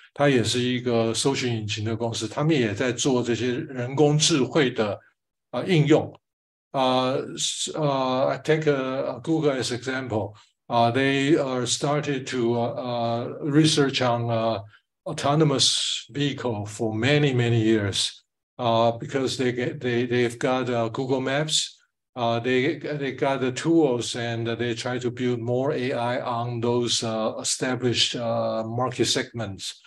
[0.14, 4.98] 它也是一个搜寻引擎的公司，他们也在做这些人工智慧的
[5.50, 6.12] 啊应用。
[6.72, 7.14] 啊
[7.74, 10.34] 呃，I take a Google as example.
[10.66, 14.62] 啊，they are started to uh research on
[15.04, 18.10] autonomous vehicle for many many years
[18.58, 21.76] uh, because they get they they've got uh, Google Maps.
[22.16, 27.04] Uh, they they got the tools and they try to build more AI on those
[27.04, 29.80] uh, established uh, market segments.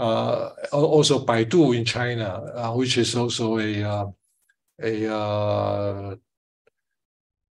[0.00, 3.82] Uh, also Baidu in China, which is also a
[4.80, 6.14] a uh,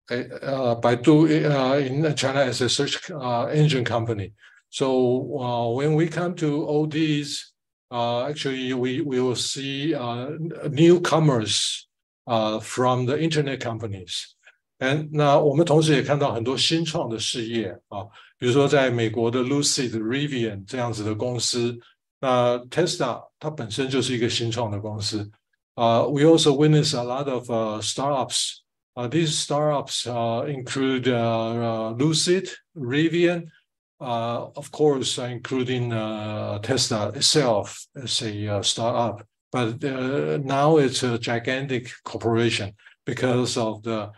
[0.08, 1.26] Baidu
[1.80, 3.10] in China as a search
[3.50, 4.32] engine company.
[4.68, 4.86] So
[5.40, 7.52] uh, when we come to all these,
[7.90, 10.30] uh, actually we, we will see uh,
[10.70, 11.88] newcomers
[12.28, 14.36] uh, from the internet companies.
[14.78, 18.06] And 那我们同时也看到很多新创的事业啊，
[18.38, 21.76] 比如说在美国的 Lucid、Rivian 这样子的公司，
[22.20, 25.30] 那 Tesla 它本身就是一个新创的公司。
[25.76, 28.62] Uh, we also witness a lot of uh, startups.
[28.96, 33.48] Uh, these startups uh, include uh, uh, Lucid, Rivian,
[34.00, 39.82] uh, of course, including uh, Tesla itself as a uh, startup, but
[40.44, 44.10] now it's a gigantic corporation because of the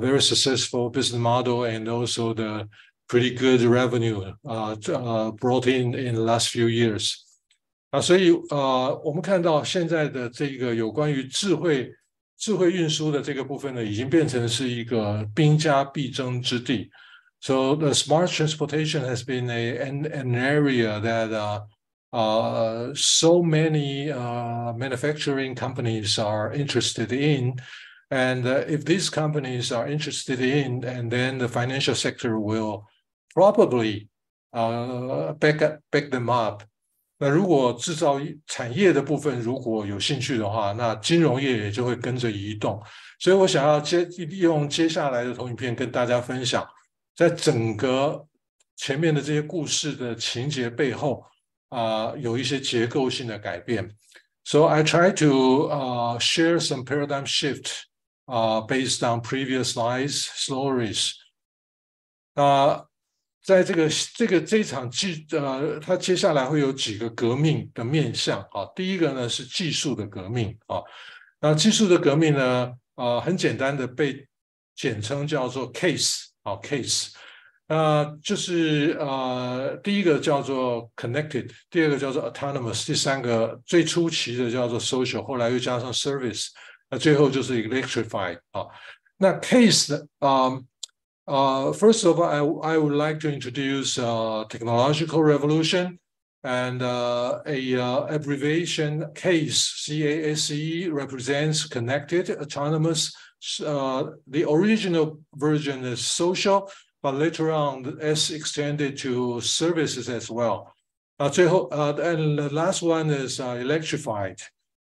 [0.00, 2.68] very successful business model and also the
[3.08, 7.24] pretty good revenue brought in in the last few years.
[7.90, 11.90] 啊，所以呃，我们看到现在的这个有关于智慧
[12.36, 16.90] 智慧运输的这个部分呢，已经变成是一个兵家必争之地。
[17.40, 21.60] so the smart transportation has been a, an, an area that uh,
[22.12, 27.56] uh, so many uh, manufacturing companies are interested in.
[28.08, 32.86] And uh, if these companies are interested in, and then the financial sector will
[33.34, 34.08] probably
[34.52, 36.62] uh, back, up, back them up.
[37.21, 42.81] 那如果制造产业的部分如果有兴趣的话，那金融业也就会跟着移动。
[43.19, 46.67] 所以我想要接利用接下来的投影片跟大家分享。
[47.15, 48.25] 在整个
[48.75, 51.23] 前面的这些故事的情节背后
[51.69, 53.95] 啊，有一些结构性的改变。
[54.43, 57.83] So I try to uh, share some paradigm shift
[58.25, 61.11] uh, based on previous slides stories.
[62.33, 62.87] 啊，
[63.43, 68.65] 在这个这个这场技呃，它接下来会有几个革命的面向啊。
[68.75, 70.81] 第一个呢是技术的革命啊。
[71.39, 74.27] 那技术的革命呢，呃，很简单的被
[74.75, 76.25] 简称叫做 case。
[76.43, 77.09] 啊，case，
[77.67, 86.47] 呃，就是呃，第一个叫做 connected，第二个叫做 autonomous，第三个最初期的叫做 social，后来又加上 service，
[86.89, 88.65] 那最后就是 electrified 啊。
[89.17, 90.49] 那 case 啊，
[91.30, 95.98] 呃，first of all, I I would like to introduce uh technological revolution
[96.44, 103.12] and uh, a uh, abbreviation CASE, C-A-S-E represents connected, autonomous,
[103.64, 106.70] uh, the original version is social,
[107.02, 110.72] but later on S extended to services as well.
[111.18, 111.30] Uh,
[111.72, 114.38] uh, and the last one is uh, electrified.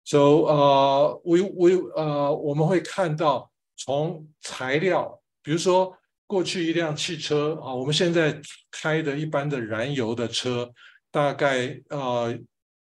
[0.03, 5.95] So uh, we we 呃、uh, 我们会看到从材料，比如说
[6.28, 8.38] 过去一辆汽车啊，我们现在
[8.70, 10.70] 开的一般的燃油的车，
[11.10, 12.38] 大概呃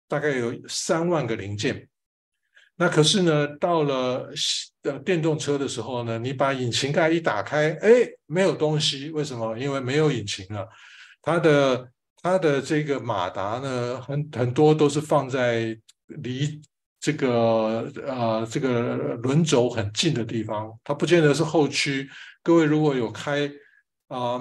[0.09, 1.89] 大概有三万个零件。
[2.75, 4.29] 那可是呢，到了
[4.83, 7.91] 呃电动车的时候呢，你把引擎盖一打开，哎，
[8.27, 9.57] 没有东西，为什么？
[9.57, 10.69] 因为没有引擎了。
[11.23, 11.89] 它的
[12.21, 16.61] 它的这个马达呢，很很多都是放在离
[16.99, 22.09] 这个呃这个轮轴很近的地方，它不见得是后驱。
[22.42, 23.52] 各位如果有开
[24.08, 24.40] 啊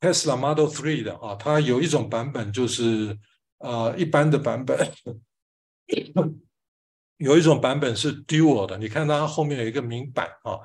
[0.00, 3.18] Tesla Model Three 的啊，它有一种版本就是
[3.58, 4.90] 呃一般的版本。
[7.18, 10.58] 有一种版本是 dual 的，你看它后面有一个明版啊，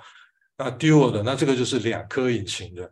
[0.58, 2.92] 那 dual 的，那这个就是两颗引擎的。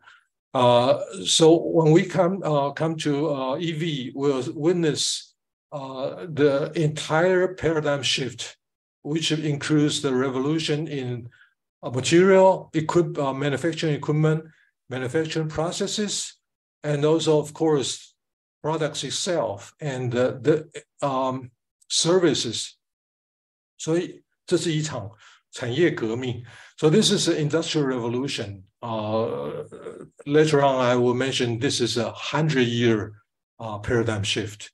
[0.53, 5.33] Uh, so when we come uh, come to uh, EV, we'll witness
[5.71, 8.57] uh, the entire paradigm shift,
[9.03, 11.29] which includes the revolution in uh,
[11.83, 14.45] material, equip, uh, manufacturing equipment,
[14.89, 16.33] manufacturing processes,
[16.83, 18.15] and also, of course,
[18.61, 20.67] products itself and uh, the
[21.01, 21.51] um,
[21.87, 22.73] services.
[23.77, 25.09] 所以这是一场
[25.51, 26.43] 产业革命。
[26.77, 28.63] So this is an industrial revolution.
[28.81, 29.65] Uh,
[30.25, 33.13] later on, I will mention this is a hundred-year
[33.59, 34.69] uh, paradigm shift.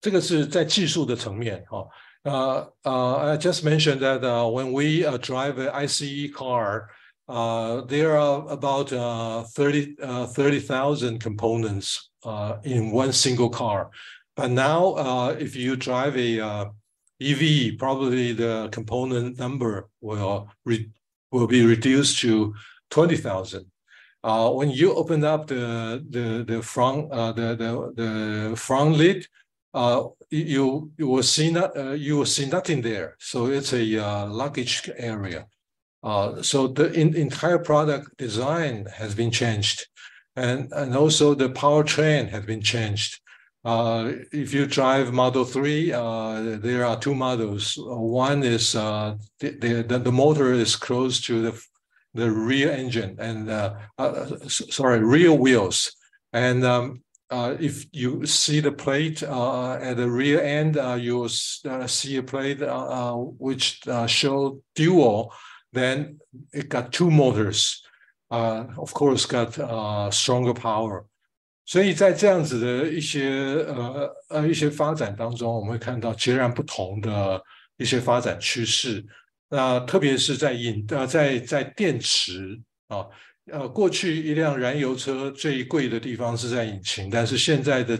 [0.00, 1.78] 这个是在技术的层面哈。
[1.78, 1.88] Uh, uh,
[2.25, 6.89] I just mentioned that uh, when we uh, drive an ICE car,
[7.29, 13.91] uh, there are about uh, 30 uh, 30,000 components uh, in one single car.
[14.35, 16.65] But now, uh, if you drive a uh,
[17.21, 20.49] EV, probably the component number will
[21.31, 22.55] will be reduced to
[22.89, 23.65] 20,000.
[24.23, 29.25] Uh, when you open up the the the front uh, the the the front lid,
[29.73, 33.15] uh, you you will see not uh, you will see nothing there.
[33.19, 35.47] So it's a uh, luggage area.
[36.03, 39.87] Uh, so the in, entire product design has been changed,
[40.35, 43.19] and and also the powertrain has been changed.
[43.65, 47.73] Uh, if you drive Model 3, uh, there are two models.
[47.77, 51.61] One is uh, the, the, the motor is close to the,
[52.13, 53.49] the rear engine and,
[54.49, 55.93] sorry, rear wheels.
[56.31, 62.16] And um, uh, if you see the plate at the rear end, you will see
[62.16, 62.60] a plate
[63.38, 65.32] which show dual,
[65.72, 66.18] then
[66.52, 67.82] it got two motors.
[68.30, 69.52] of course, got
[70.12, 71.04] stronger power.
[71.66, 73.26] 所以在这样子的一些
[73.66, 77.42] 呃呃一些发展当中，我们会看到截然不同的
[77.78, 79.04] 一些发展趋势。
[79.48, 83.06] 那特别是在引呃在在电池啊
[83.51, 87.99] 呃过去一辆燃油车最贵的地方是在引擎，但是现在的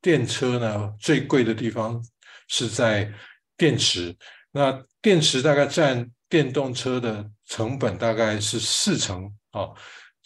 [0.00, 2.02] 电车呢最贵的地方
[2.48, 3.12] 是在
[3.56, 4.16] 电池。
[4.52, 9.68] 那电池大概占电动车的成本大概是四成啊。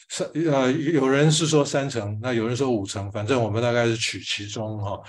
[0.08, 5.00] 三呃，有人是说三成，那有人说五成，反正我们大概是取其中哈。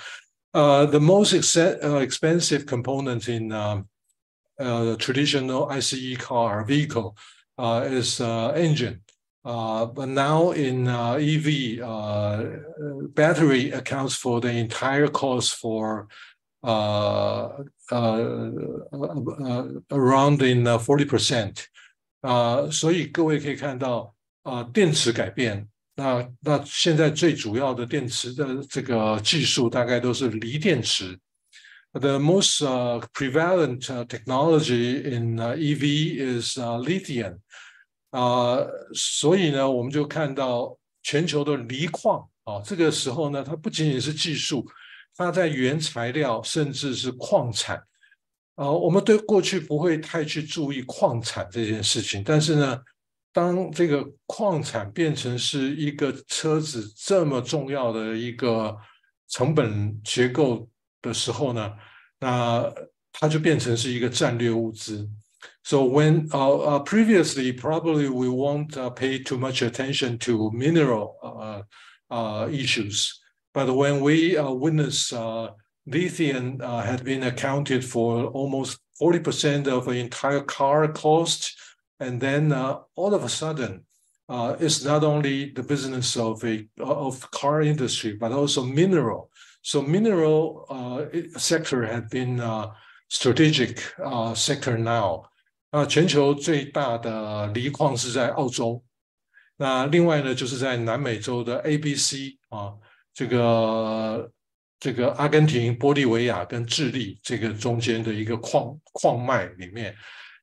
[0.52, 3.84] 呃，the most expensive component in uh,
[4.56, 7.14] uh, traditional ICE car vehicle
[7.56, 8.98] uh, is engine.
[9.43, 12.43] Uh, but now in uh, EV, uh,
[13.13, 16.07] battery accounts for the entire cost for
[16.63, 17.49] uh,
[17.91, 18.51] uh,
[18.91, 21.65] uh, around in 40%.
[22.21, 24.13] 啊，所以各位可以看到。
[24.43, 25.65] 啊，电池改变，
[25.95, 31.17] 那那现在最主要的电池的这个技术大概都是锂电池。
[31.93, 37.37] The most uh, prevalent technology in EV is lithium.
[38.10, 38.58] 啊，
[38.94, 44.66] 所以呢，我们就看到全球的锂矿啊，这个时候呢，它不仅仅是技术，
[45.16, 47.76] 它在原材料甚至是矿产。
[48.54, 52.80] 啊，我们对过去不会太去注意矿产这件事情，但是呢。
[53.30, 58.76] 当这个矿产变成是一个车子这么重要的一个
[59.28, 60.68] 成本结构
[61.00, 61.72] 的时候呢，
[62.18, 62.64] 那
[63.12, 65.08] 它就变成是一个战略物资。
[65.62, 71.64] So when uh, uh, previously probably we won't uh, pay too much attention to mineral
[72.10, 73.20] uh, issues,
[73.54, 75.12] but when we witness
[75.86, 81.56] lithium had been accounted for almost 40% of the entire car cost
[82.00, 83.84] and then all of a sudden,
[84.28, 89.30] uh, it's not only the business of a of car industry, but also mineral.
[89.62, 92.72] So mineral uh, sector had been uh,
[93.10, 95.24] strategic uh, sector now.
[95.70, 98.82] 那全球最大的锂矿是在澳洲，
[99.58, 102.72] 那另外呢，就是在南美洲的 A、B、C 啊，
[103.12, 104.32] 这个
[104.80, 109.94] 这个阿根廷、玻利维亚跟智利这个中间的一个矿矿脉里面。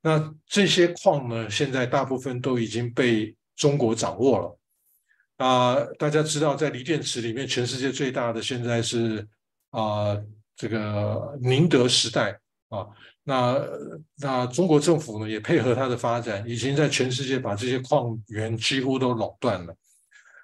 [0.02, 4.60] 那这些矿呢，现在大部分都已经被中国掌握了。
[5.38, 9.28] 啊，大家知道，在锂电池里面，全世界最大的现在是
[9.72, 10.16] 啊，
[10.56, 12.40] 这个宁德时代
[12.71, 12.87] 啊。
[13.25, 13.61] 那
[14.17, 19.75] 那中国政府呢，也配合它的发展，已经在全世界把这些矿源几乎都垄断了。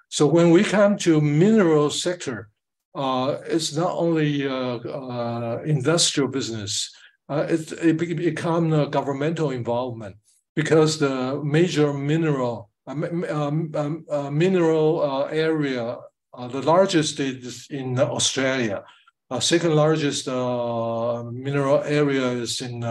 [0.09, 2.47] So when we come to mineral sector,
[2.93, 6.89] uh, it's not only uh, uh, industrial business.
[7.29, 10.15] uh, it, it become a governmental involvement
[10.55, 15.97] because the major mineral um, um, um, uh, mineral uh, area,
[16.33, 18.83] uh, the largest is in Australia.
[19.31, 22.81] Uh, second largest uh, mineral area is in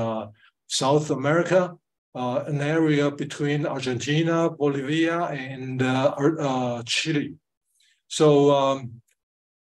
[0.68, 1.74] South America,
[2.14, 5.80] an area between Argentina, Bolivia, and
[6.84, 7.36] Chile.
[8.08, 9.00] So, um,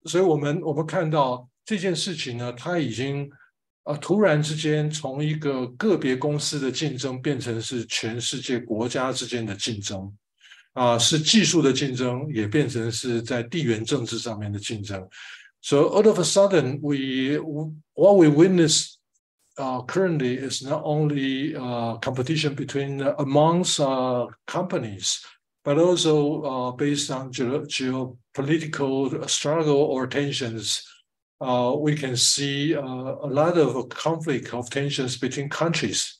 [0.05, 3.29] 所以我们我们看到 这件事情呢，它已经
[3.83, 10.15] 啊突然之间从一个个别公司的竞争变成是全世界国家之间的竞争，
[10.73, 15.09] 啊，是技术的竞争，也变成是在地缘政治上面的竞争。
[15.64, 18.98] So all of a sudden, we what we witness
[19.56, 25.24] uh, currently is not only uh, competition between uh, amongst uh, companies,
[25.64, 30.86] but also uh, based on ge geopolitical struggle or tensions.
[31.40, 32.82] Uh, we can see a
[33.40, 36.18] lot of conflict of tensions between countries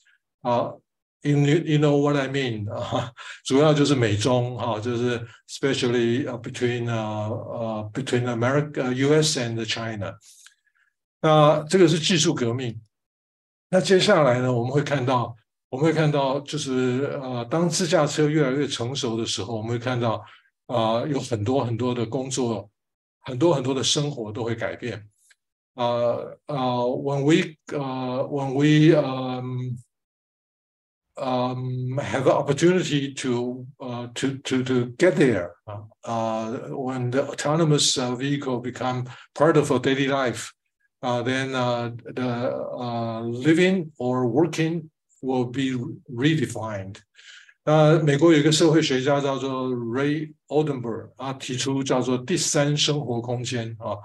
[1.23, 3.11] You, you know what I mean 啊，
[3.43, 9.37] 主要就是美中哈，就是 especially between 呃呃 between America U.S.
[9.37, 10.17] and China。
[11.19, 12.79] 那这个是技术革命。
[13.69, 15.35] 那接下来呢，我们会看到，
[15.69, 20.23] 我们会看到，就是呃，当自驾车越来越成熟的时候，我们会看到
[20.67, 22.69] 啊，有很多很多的工作，
[23.25, 25.05] 很多很多的生活都会改变。
[25.75, 25.85] 啊
[26.45, 29.75] 啊，when we 呃 when we um
[31.17, 35.51] um have an opportunity to uh to to to get there
[36.05, 39.03] uh when the autonomous vehicle become
[39.33, 40.53] part of our daily life
[41.01, 44.89] uh, then uh, the uh, living or working
[45.21, 45.75] will be
[46.09, 46.97] redefined。
[47.65, 53.97] 那美国有一个社会学家叫做 Ray Oldenburg 啊，提出叫做第三生活空间啊。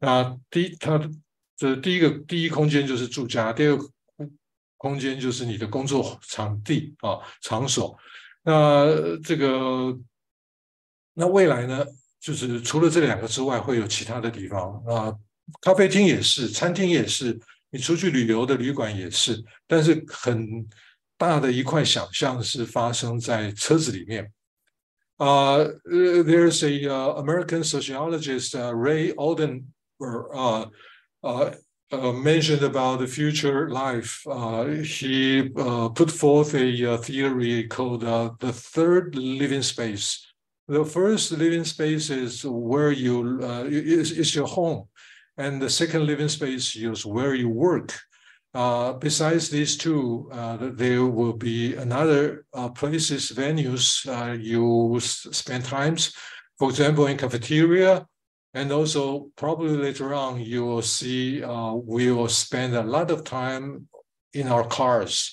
[0.00, 1.00] 那第他
[1.56, 3.84] 这第一个第一空间就是住家，第二个
[4.77, 7.97] 空间就是你的工作场地啊场所。
[8.43, 9.97] 那这个
[11.13, 11.85] 那未来呢，
[12.19, 15.13] 就是除了这两个之外，会有其他的地方啊。
[15.61, 20.67] 咖啡厅也是，餐厅也是，你出去旅游的旅馆也是，但是很
[21.17, 24.31] 大的一块想象是发生在车子里面。
[25.15, 26.87] 啊，there's a
[27.19, 30.69] American sociologist Ray Oldenburg
[31.91, 34.21] uh uh uh mentioned about the future life.
[34.29, 40.25] Uh, he uh put forth a theory called uh the third living space.
[40.67, 44.87] The first living space is where you uh is is your home.
[45.37, 47.93] And the second living space is where you work.
[48.53, 55.63] Uh, besides these two, uh, there will be another uh, places, venues uh, you spend
[55.63, 56.13] times.
[56.57, 58.07] For example, in cafeteria,
[58.56, 63.22] and also probably later on you will see uh, we will spend a lot of
[63.22, 63.86] time
[64.32, 65.30] in our cars.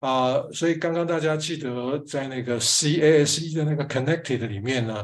[0.00, 5.02] 啊、uh,，所以刚刚大家记得在那个 CASE 的那个 Connected 里面呢，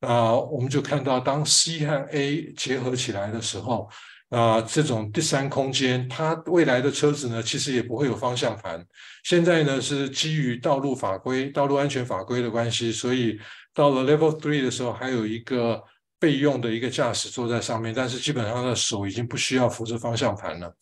[0.00, 3.88] 啊，我们就看到，当 C 和 A 结合起来的时候，
[4.28, 8.84] 啊，这种第三空间，它未来的车子呢，其实也不会有方向盘。
[9.24, 13.38] 现在呢，是基于道路法规、道路安全法规的关系，所以
[13.72, 15.82] 到了 Level Three 的时候，还有一个
[16.18, 20.74] 备用的一个驾驶坐在上面，但是基本上的手已经不需要扶着方向盘了，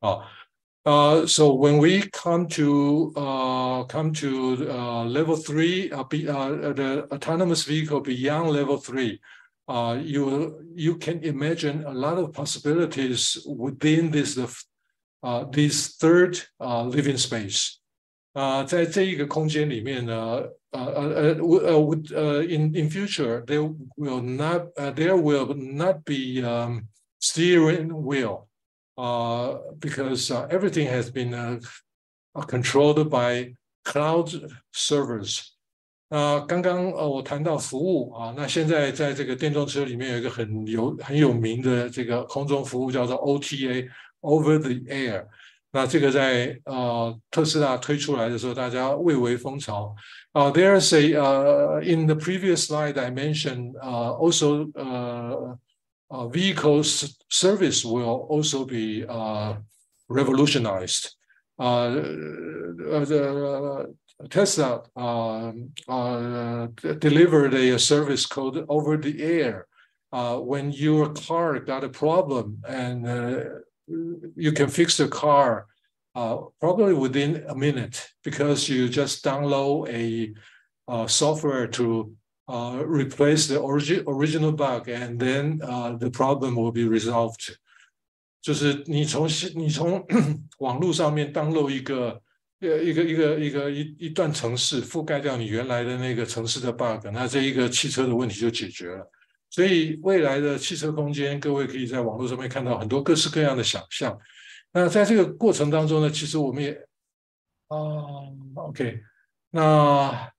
[0.00, 0.18] 啊。
[0.84, 7.06] Uh, so when we come to uh, come to uh, level three, uh, be, uh, the
[7.10, 9.20] autonomous vehicle beyond level three,
[9.66, 16.84] uh, you you can imagine a lot of possibilities within this uh, this third uh,
[16.84, 17.74] living space.
[18.32, 20.40] 啊，在这一个空间里面呢，
[20.72, 26.86] 呃呃呃呃呃，in in future there will not uh, there will not be um,
[27.20, 28.48] steering wheel
[28.96, 31.58] uh, because uh, everything has been uh,
[32.46, 34.30] controlled by cloud
[34.72, 35.54] servers.
[36.10, 45.26] 那刚刚呃，我谈到服务啊，那现在在这个电动车里面有一个很有很有名的这个空中服务叫做 OTA（Over the Air）。
[45.72, 49.94] 那这个在呃特斯拉推出来的时候，大家蔚为风潮。
[50.32, 55.56] Uh, there's a uh, in the previous slide I mentioned uh, also uh,
[56.08, 56.82] uh, vehicle
[57.28, 59.56] service will also be uh,
[60.08, 61.10] revolutionized.
[61.58, 61.90] Uh,
[63.04, 63.94] the
[64.30, 66.68] Tesla um, uh,
[66.98, 69.66] delivered a service called over the air.
[70.10, 73.44] Uh, when your car got a problem and uh,
[73.87, 75.65] you can fix the car
[76.15, 80.33] uh, probably within a minute because you just download a
[80.87, 82.11] uh, software to
[82.47, 87.57] uh, replace the origi original bug, and then uh, the problem will be resolved.
[88.41, 89.25] 就是你从
[89.55, 90.05] 你从
[90.59, 92.21] 网络上面 download 一个
[92.59, 99.09] 一个一个一个一一段程式，覆盖掉你原来的那个程式的 bug，那这一个汽车的问题就解决了。
[99.53, 104.17] 所以未来的汽车空间，各位可以在网络上面看到很多各式各样的想象。
[104.71, 106.71] 那在这个过程当中呢，其实我们也
[107.67, 107.77] 啊
[108.55, 108.99] ，OK，
[109.51, 110.31] 那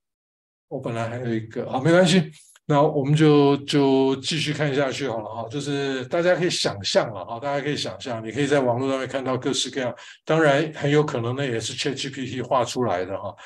[0.67, 2.33] 我本来还有一个，好，没关系。
[2.67, 9.95] 那我们就就继续看下去好了哈，就是大家可以想象了哈，大家可以想象，你可以在网络上面看到各式各样，
[10.25, 13.37] 当然很有可能呢也是 ChatGPT 画出来的哈。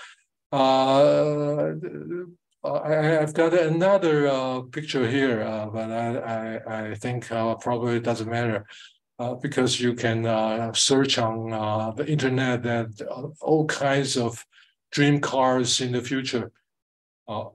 [0.48, 1.74] 啊，呃
[2.67, 7.27] ，I I've got another picture here, but I I I think
[7.61, 8.65] probably doesn't matter.
[9.19, 12.89] Uh, because you can uh, search on uh, the internet that
[13.41, 14.43] all kinds of
[14.91, 16.49] dream cars in the future.
[17.25, 17.53] 啊，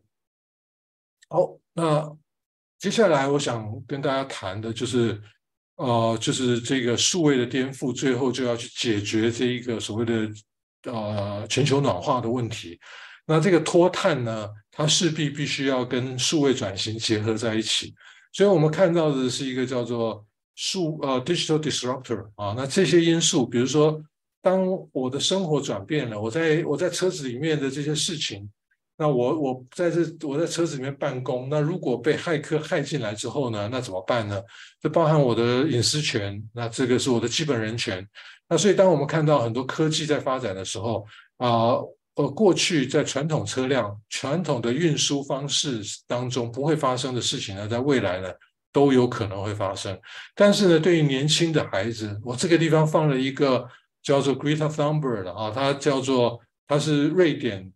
[1.28, 2.16] 好，那
[2.78, 5.20] 接下来我想跟大家谈的就是，
[5.74, 10.30] 呃，就是这个数位的颠覆，最后就要去解决这一个所谓的
[10.84, 12.78] 呃全球暖化的问题。
[13.26, 17.93] 那这个脱碳呢， 它势必必须要跟数位转型结合在一起。
[18.34, 24.01] 所以我们看到的是一个叫做数呃，digital disruptor 啊，那这些因素，比如说，
[24.41, 28.49] 当我的生活转变了，我在我在车子里面的这些事情，
[28.97, 34.41] 那我我在这我在车子里面办公，那如果被骇客害进来之后呢，那怎么办呢？
[34.82, 38.07] 这包含我的隐私权，那这个是我的基本人权。
[38.49, 41.05] 那所以，当我们看到很多科技在发展的时候
[41.38, 41.78] 啊，
[42.16, 48.30] 呃过去在传统车辆、传统的运输方式当中不会发生的事情呢，在未来呢？
[48.72, 49.95] 都有可能会发生，
[50.34, 53.70] 但是呢，对于年轻的孩子，我这个地方放了一个
[54.01, 57.72] 叫做 Greta Thunberg 的啊，她叫做她是瑞典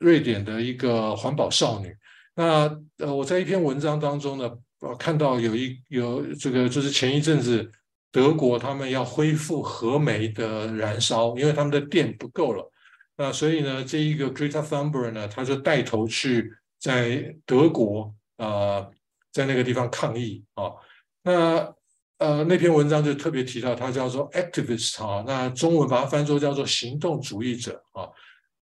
[0.00, 1.96] 瑞典的一个环保少女。
[2.34, 7.72] 那呃，我在一篇文章当中呢，呃，看到有一有这个就是前一阵子
[8.12, 12.70] 德国他们要恢复核煤的燃烧，因为他们的电不够了。
[13.17, 18.87] 那所以呢，这一个 Greta Thunberg 呢，他就带头去在德国啊。
[19.31, 20.73] 在那个地方抗议啊，
[21.21, 21.71] 那
[22.17, 28.09] 呃那篇文章就特别提到，它叫做 activist 啊，那中文把它翻作叫做行动主义者啊。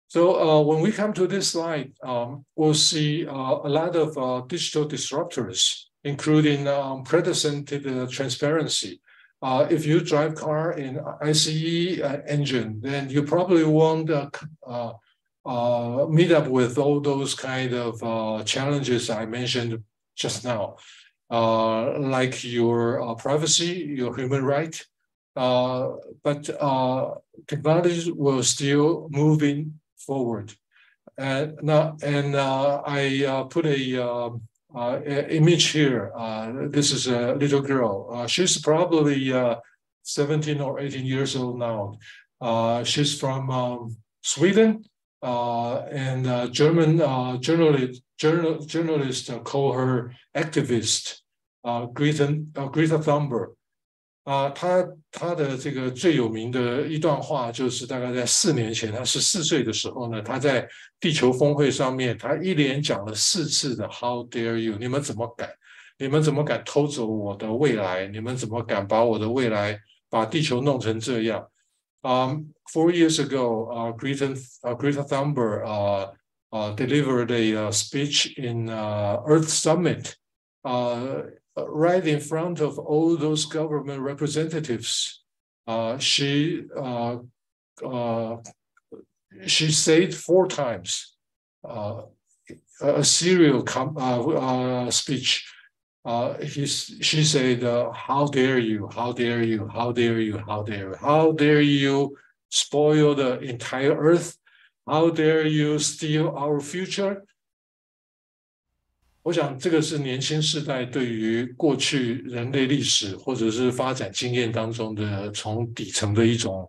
[0.07, 4.15] So uh, when we come to this slide, um, we'll see uh, a lot of
[4.15, 9.01] uh, digital disruptors, including um, unprecedented uh, transparency.
[9.46, 10.92] uh, if you drive car in
[11.22, 14.08] ICE uh, engine, then you probably won't
[16.18, 17.94] meet up with all those kind of
[18.44, 19.72] challenges I mentioned
[20.16, 20.76] just now,
[21.30, 24.76] uh, like your uh, privacy, your human right.
[25.36, 27.14] Uh, but uh,
[27.46, 30.54] technology will still moving forward.
[31.18, 34.42] And now, and uh, I uh, put a, um,
[34.76, 36.12] image here.
[36.70, 38.26] this is a little girl.
[38.26, 39.32] she's probably
[40.02, 41.98] 17 or 18 years old now.
[42.84, 44.84] she's from um, Sweden
[45.22, 51.20] uh, and uh, German uh, journalist, journal, journalist call her activist,
[51.94, 52.26] Greta
[52.70, 53.55] Greta Thunberg。
[54.26, 60.68] 啊，他他的这个最有名的一段话，就是大概在四年前，他十四岁的时候呢，他在
[60.98, 65.48] 地球峰会上面，他一连讲了四次的 “How dare you！” 你们怎么敢？
[65.96, 68.08] 你们怎么敢偷走我的未来？
[68.08, 69.78] 你们怎么敢把我的未来
[70.10, 71.48] 把地球弄成这样
[72.02, 76.10] ？um, four years ago, uh, Greta, uh, Greta Thunberg uh,
[76.50, 80.14] uh delivered a speech in uh, Earth Summit
[80.62, 81.00] 啊
[81.56, 85.22] right in front of all those government representatives.
[85.66, 87.18] Uh, she uh,
[87.84, 88.36] uh,
[89.46, 91.16] she said four times
[92.80, 93.64] a serial
[94.90, 95.44] speech
[96.06, 98.88] uh, he, she said, uh, "How dare you?
[98.94, 99.66] How dare you?
[99.66, 100.38] How dare you?
[100.38, 100.94] How dare you?
[101.00, 102.16] How dare you
[102.48, 104.38] spoil the entire earth?
[104.86, 107.24] How dare you steal our future?"
[109.25, 116.67] 我想，这个是年轻世代对于过去人类历史或者是发展经验当中的从底层的一种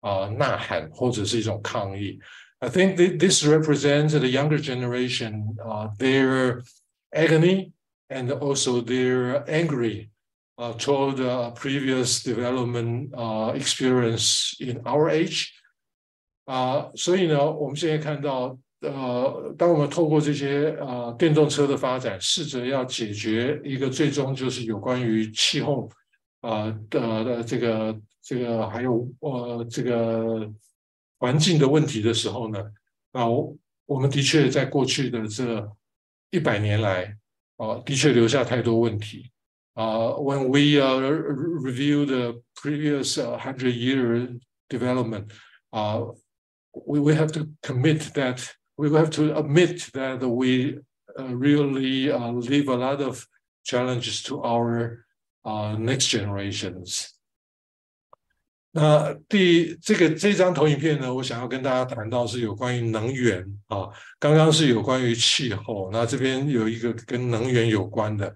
[0.00, 2.18] 啊、呃、呐喊，或者是一种抗议。
[2.58, 6.62] I think this represents the younger generation, uh, their
[7.12, 7.70] agony
[8.08, 10.08] and also they're angry
[10.56, 15.50] uh, toward the previous development uh, experience in our age.
[16.46, 25.89] 啊，所以呢，我们现在看到， 呃，当我们透过这些呃电动车的发展，试着要解决一个最终就是有关于气候
[26.41, 30.51] 啊的的这个这个还有呃这个
[31.19, 32.59] 环境的问题的时候呢，
[33.11, 33.25] 啊，
[33.85, 35.67] 我们的确在过去的这
[36.31, 37.17] 一百年来。
[37.57, 39.31] 啊，的确留下太多问题。
[39.73, 41.11] 啊，when we are
[41.59, 45.31] review the previous hundred year development,
[45.71, 46.05] uh,
[46.85, 50.80] we we have to commit that we have to admit that we
[51.18, 53.24] uh, really uh, leave a lot of
[53.64, 55.04] challenges to our
[55.44, 57.08] uh, next generations.
[58.74, 68.34] 那第这个这张投影片呢，我想要跟大家谈到是有关于能源啊，刚刚是有关于气候，那这边有一个跟能源有关的。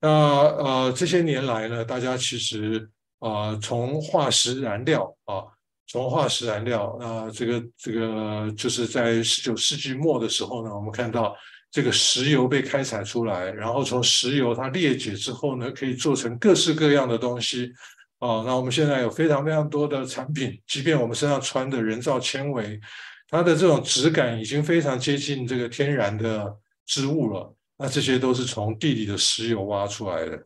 [0.00, 2.90] 那呃这些年来呢，大家其实
[3.20, 5.44] 啊从化石燃料啊，
[5.91, 11.35] 从化石燃料，那这个这个就是在十九世纪末的时候呢，我们看到
[11.69, 17.73] 这个石油被开采出来，然后从石油它裂解之后呢，可以做成各式各样的东西。
[18.19, 22.79] 哦，那我们现在有非常非常多的产品，即便我们身上穿的人造纤维，
[23.27, 27.53] 它的这种质感已经非常接近这个天然的织物了。
[27.77, 30.41] 那这些都是从地里的石油挖出来的。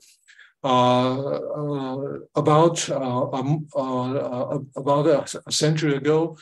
[0.65, 3.67] Uh, uh, about uh, um,
[4.75, 6.35] about a century ago,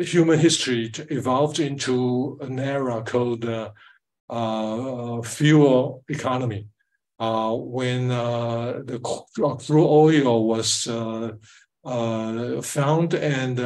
[0.00, 3.44] human history evolved into an era called
[5.24, 6.66] fuel economy.
[7.20, 11.30] Uh, when uh, the crude oil was uh,
[12.60, 13.56] found and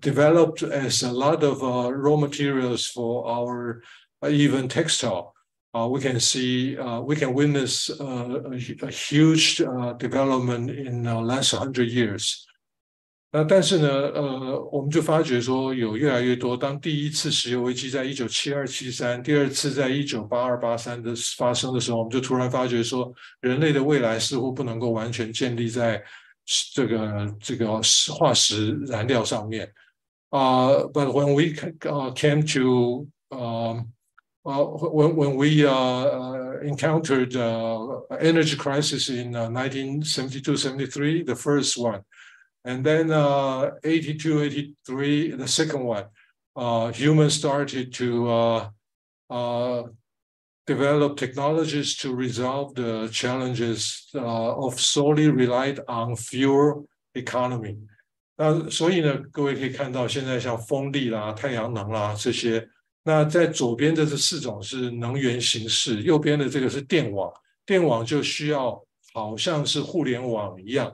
[0.00, 3.82] developed as a lot of raw materials for our
[4.28, 5.33] even textile
[5.73, 6.75] we can see,
[7.05, 9.57] we can witness a, a, huge
[9.97, 12.45] development in the last hundred years.
[13.31, 16.57] 那但是呢，呃，我们就发觉说，有越来越多。
[16.57, 26.03] 当第一次石油危机在一九七二七三，第二次在一九八二八三的发生的时候，我们就突然发觉说，人类的未来似乎不能够完全建立在
[26.73, 27.79] 这个这个
[28.17, 29.71] 化石燃料上面。
[30.31, 31.53] 啊，But when we
[32.15, 33.91] came to, um,
[34.43, 42.01] when when we uh encountered the energy crisis in 1972-73, the first one.
[42.65, 46.05] And then uh, 82, 83, the second one,
[46.55, 48.69] uh, humans started to uh,
[49.29, 49.83] uh,
[50.67, 57.77] develop technologies to resolve the challenges uh, of solely relied on fuel economy.
[58.37, 62.67] 那所以呢，各位可以看到，现在像风力啦、太阳能啦这些，
[63.06, 67.30] 那在左边的这四种是能源形式，右边的这个是电网，
[67.66, 68.82] 电网就需要
[69.12, 70.90] 好像是互联网一样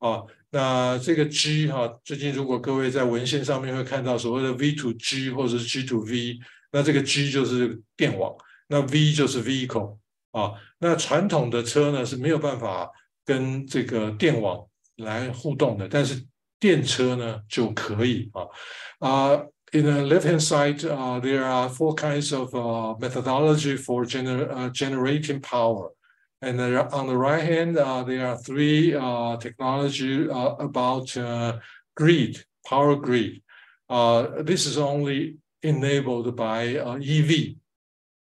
[0.00, 0.22] 啊。
[0.50, 6.38] 那这个 G 哈，最近如果各位在文献上面会看到所谓的 V to G 或者是 G to V，
[6.72, 8.34] 那这个 G 就是电网，
[8.66, 9.96] 那 V 就是 vehicle
[10.32, 10.52] 啊。
[10.78, 12.90] 那传统的车呢是没有办法
[13.24, 16.22] 跟这个电网来互动的，但是
[16.58, 19.08] 电车呢就可以啊。
[19.08, 19.42] 啊
[19.73, 22.53] ，in the left hand side 啊，there are four kinds of
[22.99, 30.29] methodology for gener generating power。And on the right hand, uh, there are three uh, technology
[30.29, 31.57] uh, about uh,
[31.95, 33.41] grid, power grid.
[33.89, 37.57] Uh, this is only enabled by uh, EV.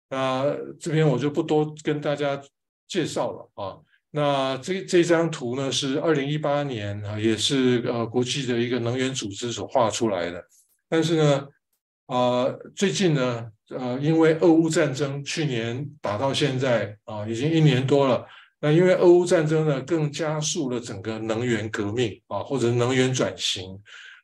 [0.09, 2.41] 那这边我就不多跟大家
[2.89, 3.77] 介绍了啊。
[4.13, 10.43] 那这这张图呢是二零一八年啊，也是呃国际的一个能源组织所画出来的。
[10.92, 11.48] 但是呢，
[12.08, 18.28] 啊，最近呢，呃，因为俄乌战争去年打到现在啊，已经一年多了。
[18.60, 23.64] 那因为俄乌战争呢，更加速了整个能源革命啊，或者能源转型。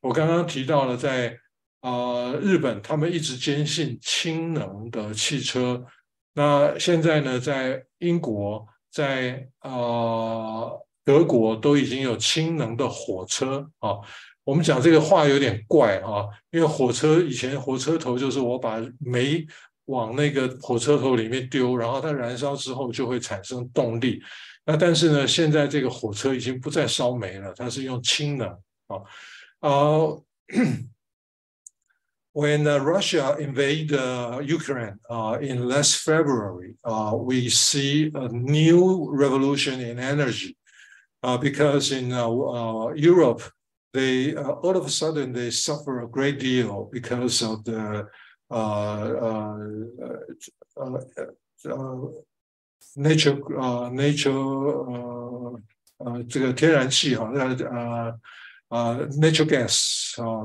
[0.02, 1.40] 我刚刚提到了，在
[1.80, 5.86] 啊日本，他们一直坚信氢能的汽车。
[6.34, 10.68] 那现在呢，在英国，在啊
[11.06, 14.04] 德国都已经有氢能的火车啊。
[14.48, 19.46] 我们讲这个话有点怪啊，因为火车以前火车头就是我把煤
[19.88, 24.22] 往那个火车头里面丢，然后它燃烧之后就会产生动力。
[24.66, 28.48] 那但是呢，现在这个火车已经不再烧煤了，它是用氢能
[28.88, 29.04] 啊。
[29.60, 30.24] 呃
[32.32, 33.90] ，When Russia invade
[34.46, 34.98] Ukraine
[35.42, 36.78] in last February,
[37.26, 40.56] we see a new revolution in energy
[41.22, 42.12] because in
[42.96, 43.44] Europe.
[43.93, 48.07] they uh, all of a sudden they suffer a great deal because of the
[48.51, 49.57] uh, uh,
[50.77, 51.01] uh,
[51.69, 52.09] uh
[52.97, 53.39] nature
[53.91, 55.63] nature
[55.99, 58.19] 呃这个天然气哈呃
[58.69, 60.45] 呃 natural gas 啊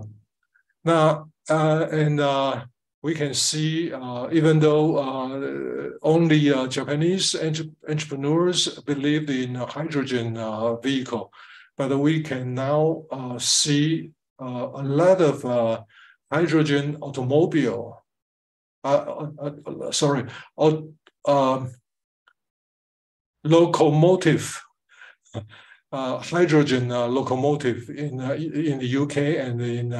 [0.83, 2.63] 那呃 and uh,
[3.01, 7.35] we can see uh, even though uh, only uh, Japanese
[7.87, 10.35] entrepreneurs believed in a hydrogen
[10.81, 11.31] vehicle,
[11.77, 15.81] but we can now uh, see uh, a lot of uh,
[16.31, 18.03] hydrogen automobile.
[18.83, 20.23] Uh, uh, uh, sorry,
[21.25, 21.71] um,
[23.43, 24.61] locomotive,
[25.91, 29.93] hydrogen locomotive in in the UK and in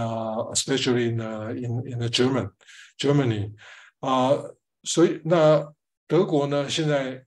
[0.52, 1.20] especially in
[1.58, 2.50] in in the German
[2.98, 3.52] Germany
[4.00, 4.38] 啊，
[4.84, 5.74] 所以那
[6.08, 7.26] 德国呢，现在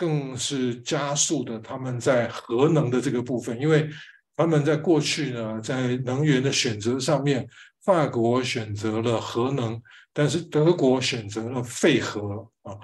[0.00, 3.86] 更是加速的他们在核能的这个部分，因为
[4.34, 7.46] 他们在过去呢，在能源的选择上面，
[7.84, 9.78] 法国选择了核能，
[10.14, 12.78] 但是德国选择了废核啊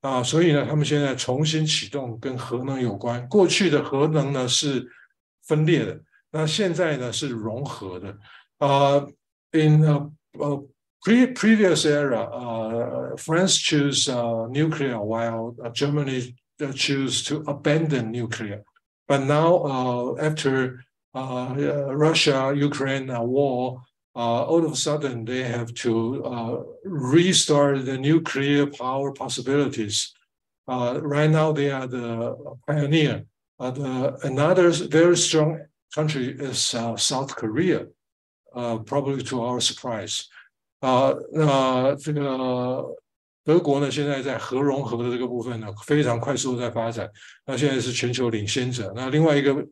[0.00, 3.26] 啊，所以呢，他们现在重新启动跟核能有关。
[3.26, 4.86] 过去的核能呢是
[5.48, 6.00] 分裂的，
[6.30, 8.16] 那现在呢是融合的
[8.58, 9.04] 啊。
[9.52, 10.06] In a
[11.02, 16.36] pre previous era, uh, France choose uh, nuclear while Germany
[16.72, 18.62] choose to abandon nuclear.
[19.08, 20.84] But now, uh, after
[21.14, 21.54] uh,
[22.06, 23.82] Russia Ukraine uh, war,
[24.14, 25.94] all of a sudden they have to
[26.84, 30.12] restart the nuclear power possibilities.
[30.66, 32.36] right now, they are the
[32.66, 33.24] pioneer.
[33.58, 35.60] The, another very strong
[35.94, 37.86] country is uh, South Korea,
[38.54, 40.28] uh, probably to our surprise.
[40.82, 42.94] Uh, the,
[43.42, 47.10] 德国呢，现在在核融合的这个部分呢，非常快速的在发展。
[47.46, 48.92] 那现在是全球领先者。
[48.94, 49.66] 那另外一个，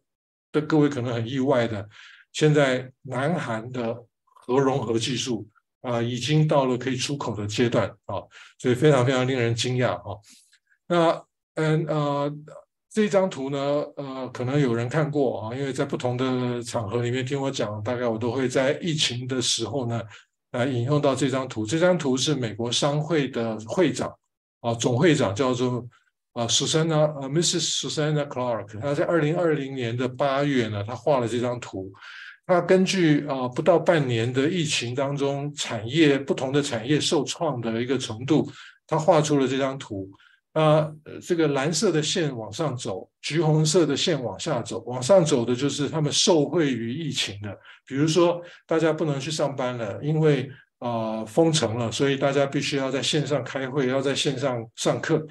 [0.50, 1.86] 的各位可能很意外的，
[2.32, 3.94] 现在南韩的
[4.24, 5.46] 核融合技术
[5.82, 8.22] 啊，已经到了可以出口的阶段啊，
[8.58, 10.18] 所以非常非常令人惊讶啊。
[10.86, 11.22] 那
[11.56, 12.34] 嗯呃，
[12.90, 13.58] 这张图呢，
[13.96, 20.02] 呃，可能有人看过啊，因为在不同的场合里面听我讲，大概我都会在疫情的时候呢。
[20.52, 24.12] 来引用到这张图，这张图是美国商会的会长
[24.60, 25.86] 啊，总会长叫做
[26.32, 27.80] 啊，Susanna 呃，Mrs.
[27.80, 28.80] Susanna Clark。
[28.80, 31.92] 他在二零二零年的八月呢，他画了这张图。
[32.46, 38.50] 他根据啊不到半年的疫情当中，产业不同的产业受创的一个程度，
[38.86, 40.10] 他画出了这张图。
[40.58, 40.90] 啊，
[41.24, 44.82] 这个蓝色的线往上走，橘红色的线往下走。
[44.86, 47.56] 往上走的就是他们受惠于疫情的，
[47.86, 50.50] 比如说大家不能去上班了，因为
[50.80, 55.24] 啊封城了，所以大家必须要在线上开会，要在线上上课。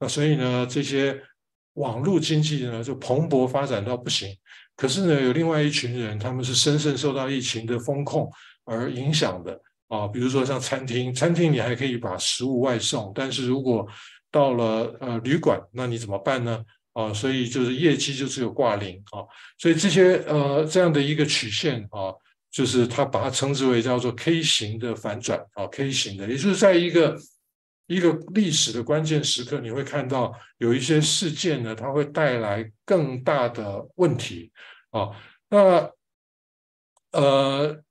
[0.00, 1.16] 那所以呢，这些
[1.74, 4.36] 网络经济呢就蓬勃发展到不行。
[4.74, 8.28] 可是呢，有另外一群人，他们是深深受到疫情的风控
[8.64, 9.56] 而影响的
[9.86, 13.86] 啊，比如说像餐厅，餐厅你还可以把食物外送，但是如果
[14.32, 16.64] 到了呃旅馆，那你怎么办呢？
[16.94, 19.24] 啊，所以就是业绩就只有挂零啊，
[19.56, 22.12] 所以这些呃这样的一个曲线啊，
[22.50, 27.18] 就是他把它称之为叫做 K 型的反转啊，K 型的，也就是在一个
[27.86, 34.52] 一个历史的关键时刻，你会看到有一些事件呢，它会带来更大的问题
[34.90, 35.10] 啊。
[35.48, 35.90] 那
[37.12, 37.82] 呃，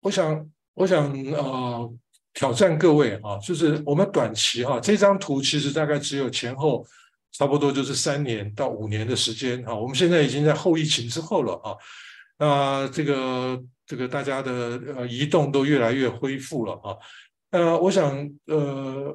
[0.00, 1.88] 我想，我想啊。
[2.34, 6.84] 挑战各位啊，就是我们短期哈，这张图其实大概只有前后
[7.32, 9.74] 差不多就是三年到五年的时间啊。
[9.74, 11.76] 我们现在已经在后疫情之后了啊，
[12.38, 16.96] 那这个这个大家的呃移动都越来越恢复了啊。
[17.50, 18.10] 呃，我想
[18.46, 19.14] 呃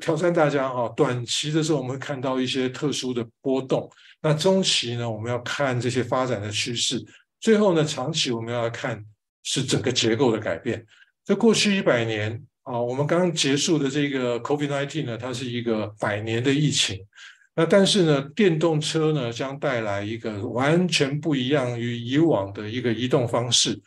[0.00, 3.88] 挑战大家哈，短期的时候我们会看到一些特殊的波动，
[4.20, 7.00] 那中期呢我们要看这些发展的趋势，
[7.38, 9.00] 最后呢长期我们要看
[9.44, 10.84] 是整个结构的改变。
[11.24, 12.44] 在过去一百年。
[12.66, 16.98] 啊，我们刚刚结束的这个 COVID-19 呢，它是一个百年的疫情。
[17.54, 23.80] 那但是呢，电动车呢将带来一个完全不一样于以往的一个移动方式。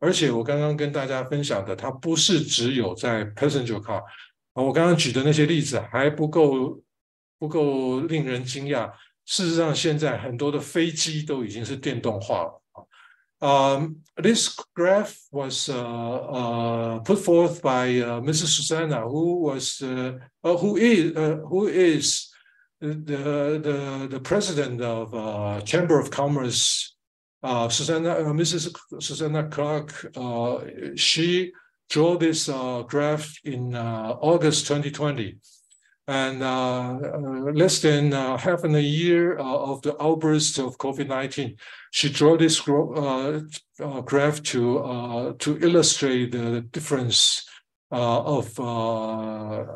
[0.00, 4.02] 而且我刚刚跟大家分享的，它不是只有在 passenger car
[4.54, 6.82] 啊，我刚刚举的那些例子还不够
[7.38, 8.90] 不够令人惊讶。
[9.26, 12.61] 事实上，现在很多的飞机都已经是电动化了。
[13.42, 18.54] Um, this graph was uh, uh, put forth by uh, Mrs.
[18.56, 22.28] Susanna, who was uh, uh, who is uh, who is
[22.80, 26.88] the the the president of Chamber of Commerce.
[27.70, 28.72] Susanna, Mrs.
[29.00, 30.14] Susanna Clark,
[30.94, 31.52] she
[31.90, 32.48] drew this
[32.86, 35.38] graph in August 2020.
[36.08, 37.18] And uh, uh,
[37.52, 41.56] less than uh, half in a year of the outburst of COVID-19,
[41.92, 47.46] she drew this graph to to illustrate the difference
[47.92, 49.66] uh, of uh,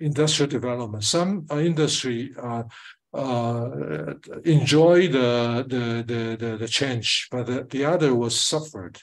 [0.00, 1.02] industrial development.
[1.02, 2.32] Some uh, industry
[4.44, 9.00] enjoy the, the, the, the, the, change, but the, the other was suffered.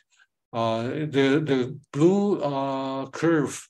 [0.54, 2.40] the, the blue
[3.12, 3.68] curve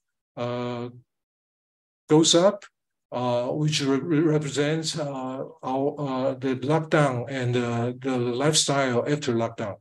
[2.08, 2.64] goes up
[3.12, 9.78] uh, which re represents uh, our uh, the lockdown and the lifestyle after lockdown.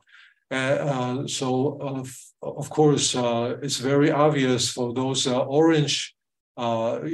[0.51, 2.05] And so,
[2.41, 3.17] of course,
[3.63, 6.15] it's very obvious for those orange.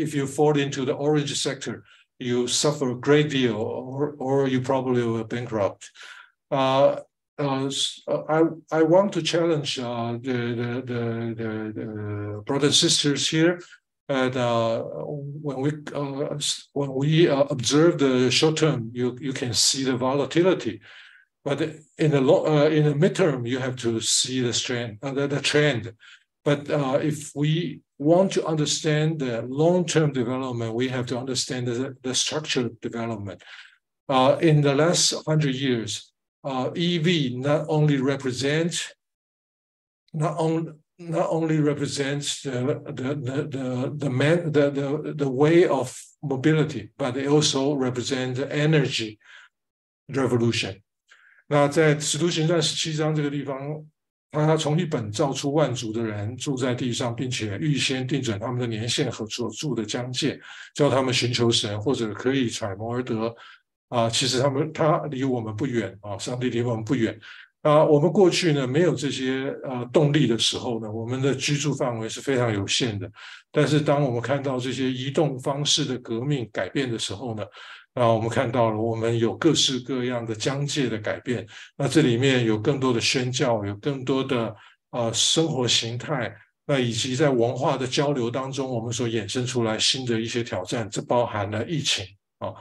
[0.04, 1.82] if you fall into the orange sector,
[2.18, 5.90] you suffer a great deal, or, or you probably will bankrupt.
[6.50, 7.00] Uh,
[7.38, 7.70] uh,
[8.28, 13.60] I, I want to challenge uh, the, the, the, the, brothers and sisters here
[14.12, 16.38] And uh, when we uh,
[16.74, 20.82] when we uh, observe the short term, you you can see the volatility,
[21.46, 21.62] but
[21.96, 25.26] in the long uh, in the midterm, you have to see the trend uh, the,
[25.28, 25.94] the trend.
[26.44, 31.68] But uh, if we want to understand the long term development, we have to understand
[31.68, 33.42] the, the structural development.
[34.42, 36.12] In the last hundred years,
[36.44, 38.92] EV not only represents
[40.12, 40.72] not only
[41.08, 47.12] not only represents the the the the the man the the way of mobility, but
[47.12, 49.18] they also represent the energy
[50.08, 50.80] revolution.
[51.48, 53.84] 那在《使徒行传》十七章这个地方，
[54.30, 60.40] 他从一本造出万族的人住在地上，并且预先定准他们的年限和所住的疆界，
[60.74, 63.34] 叫他们寻求神，或者可以揣摩而得。
[63.88, 67.20] 啊，其实他们他离我们不远啊，上帝离我们不远。
[67.62, 73.08] 啊，我们过去呢没有这些呃动力的时候呢，我们的居住范围是非常有限的。
[73.52, 77.44] 但是当我们看到这些移动方式的革命改变的时候呢，
[77.94, 81.46] 啊，我们看到了我们有各式各样的疆界的改变。
[81.76, 84.52] 那这里面有更多的宣教，有更多的
[84.90, 86.34] 呃生活形态，
[86.66, 92.04] 那以及在文化的交流当中，我们所衍生出来新的一些挑战，这包含了疫情
[92.38, 92.52] 啊，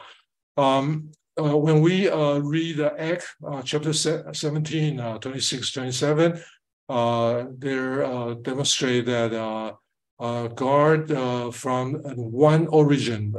[0.57, 1.11] 嗯。
[1.41, 6.41] Uh, when we uh, read uh, Act uh, chapter se- 17, uh, 26, 27,
[6.89, 9.31] uh, there uh, demonstrate that
[10.55, 13.33] God from one origin,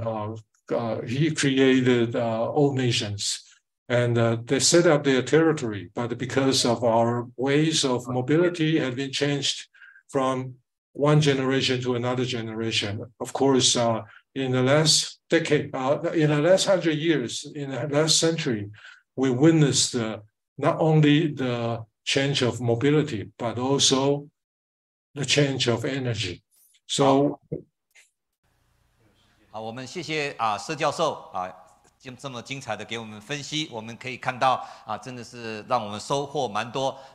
[1.07, 3.45] He created all nations.
[3.89, 9.13] And they set up their territory, but because of our ways of mobility had been
[9.13, 9.69] changed
[10.09, 10.55] from
[10.95, 13.05] one generation to another generation.
[13.21, 13.77] Of course,
[14.34, 18.70] in the last decade, uh, in the last hundred years, in the last century,
[19.16, 20.20] we witnessed uh,
[20.58, 24.30] not only the change of mobility, but also
[25.14, 26.42] the change of energy.
[26.88, 27.40] So
[29.50, 31.52] 好，我们谢谢啊，佘教授啊，
[32.00, 36.98] 这这么精彩的给我们分析，我们可以看到啊，真的是让我们收获蛮多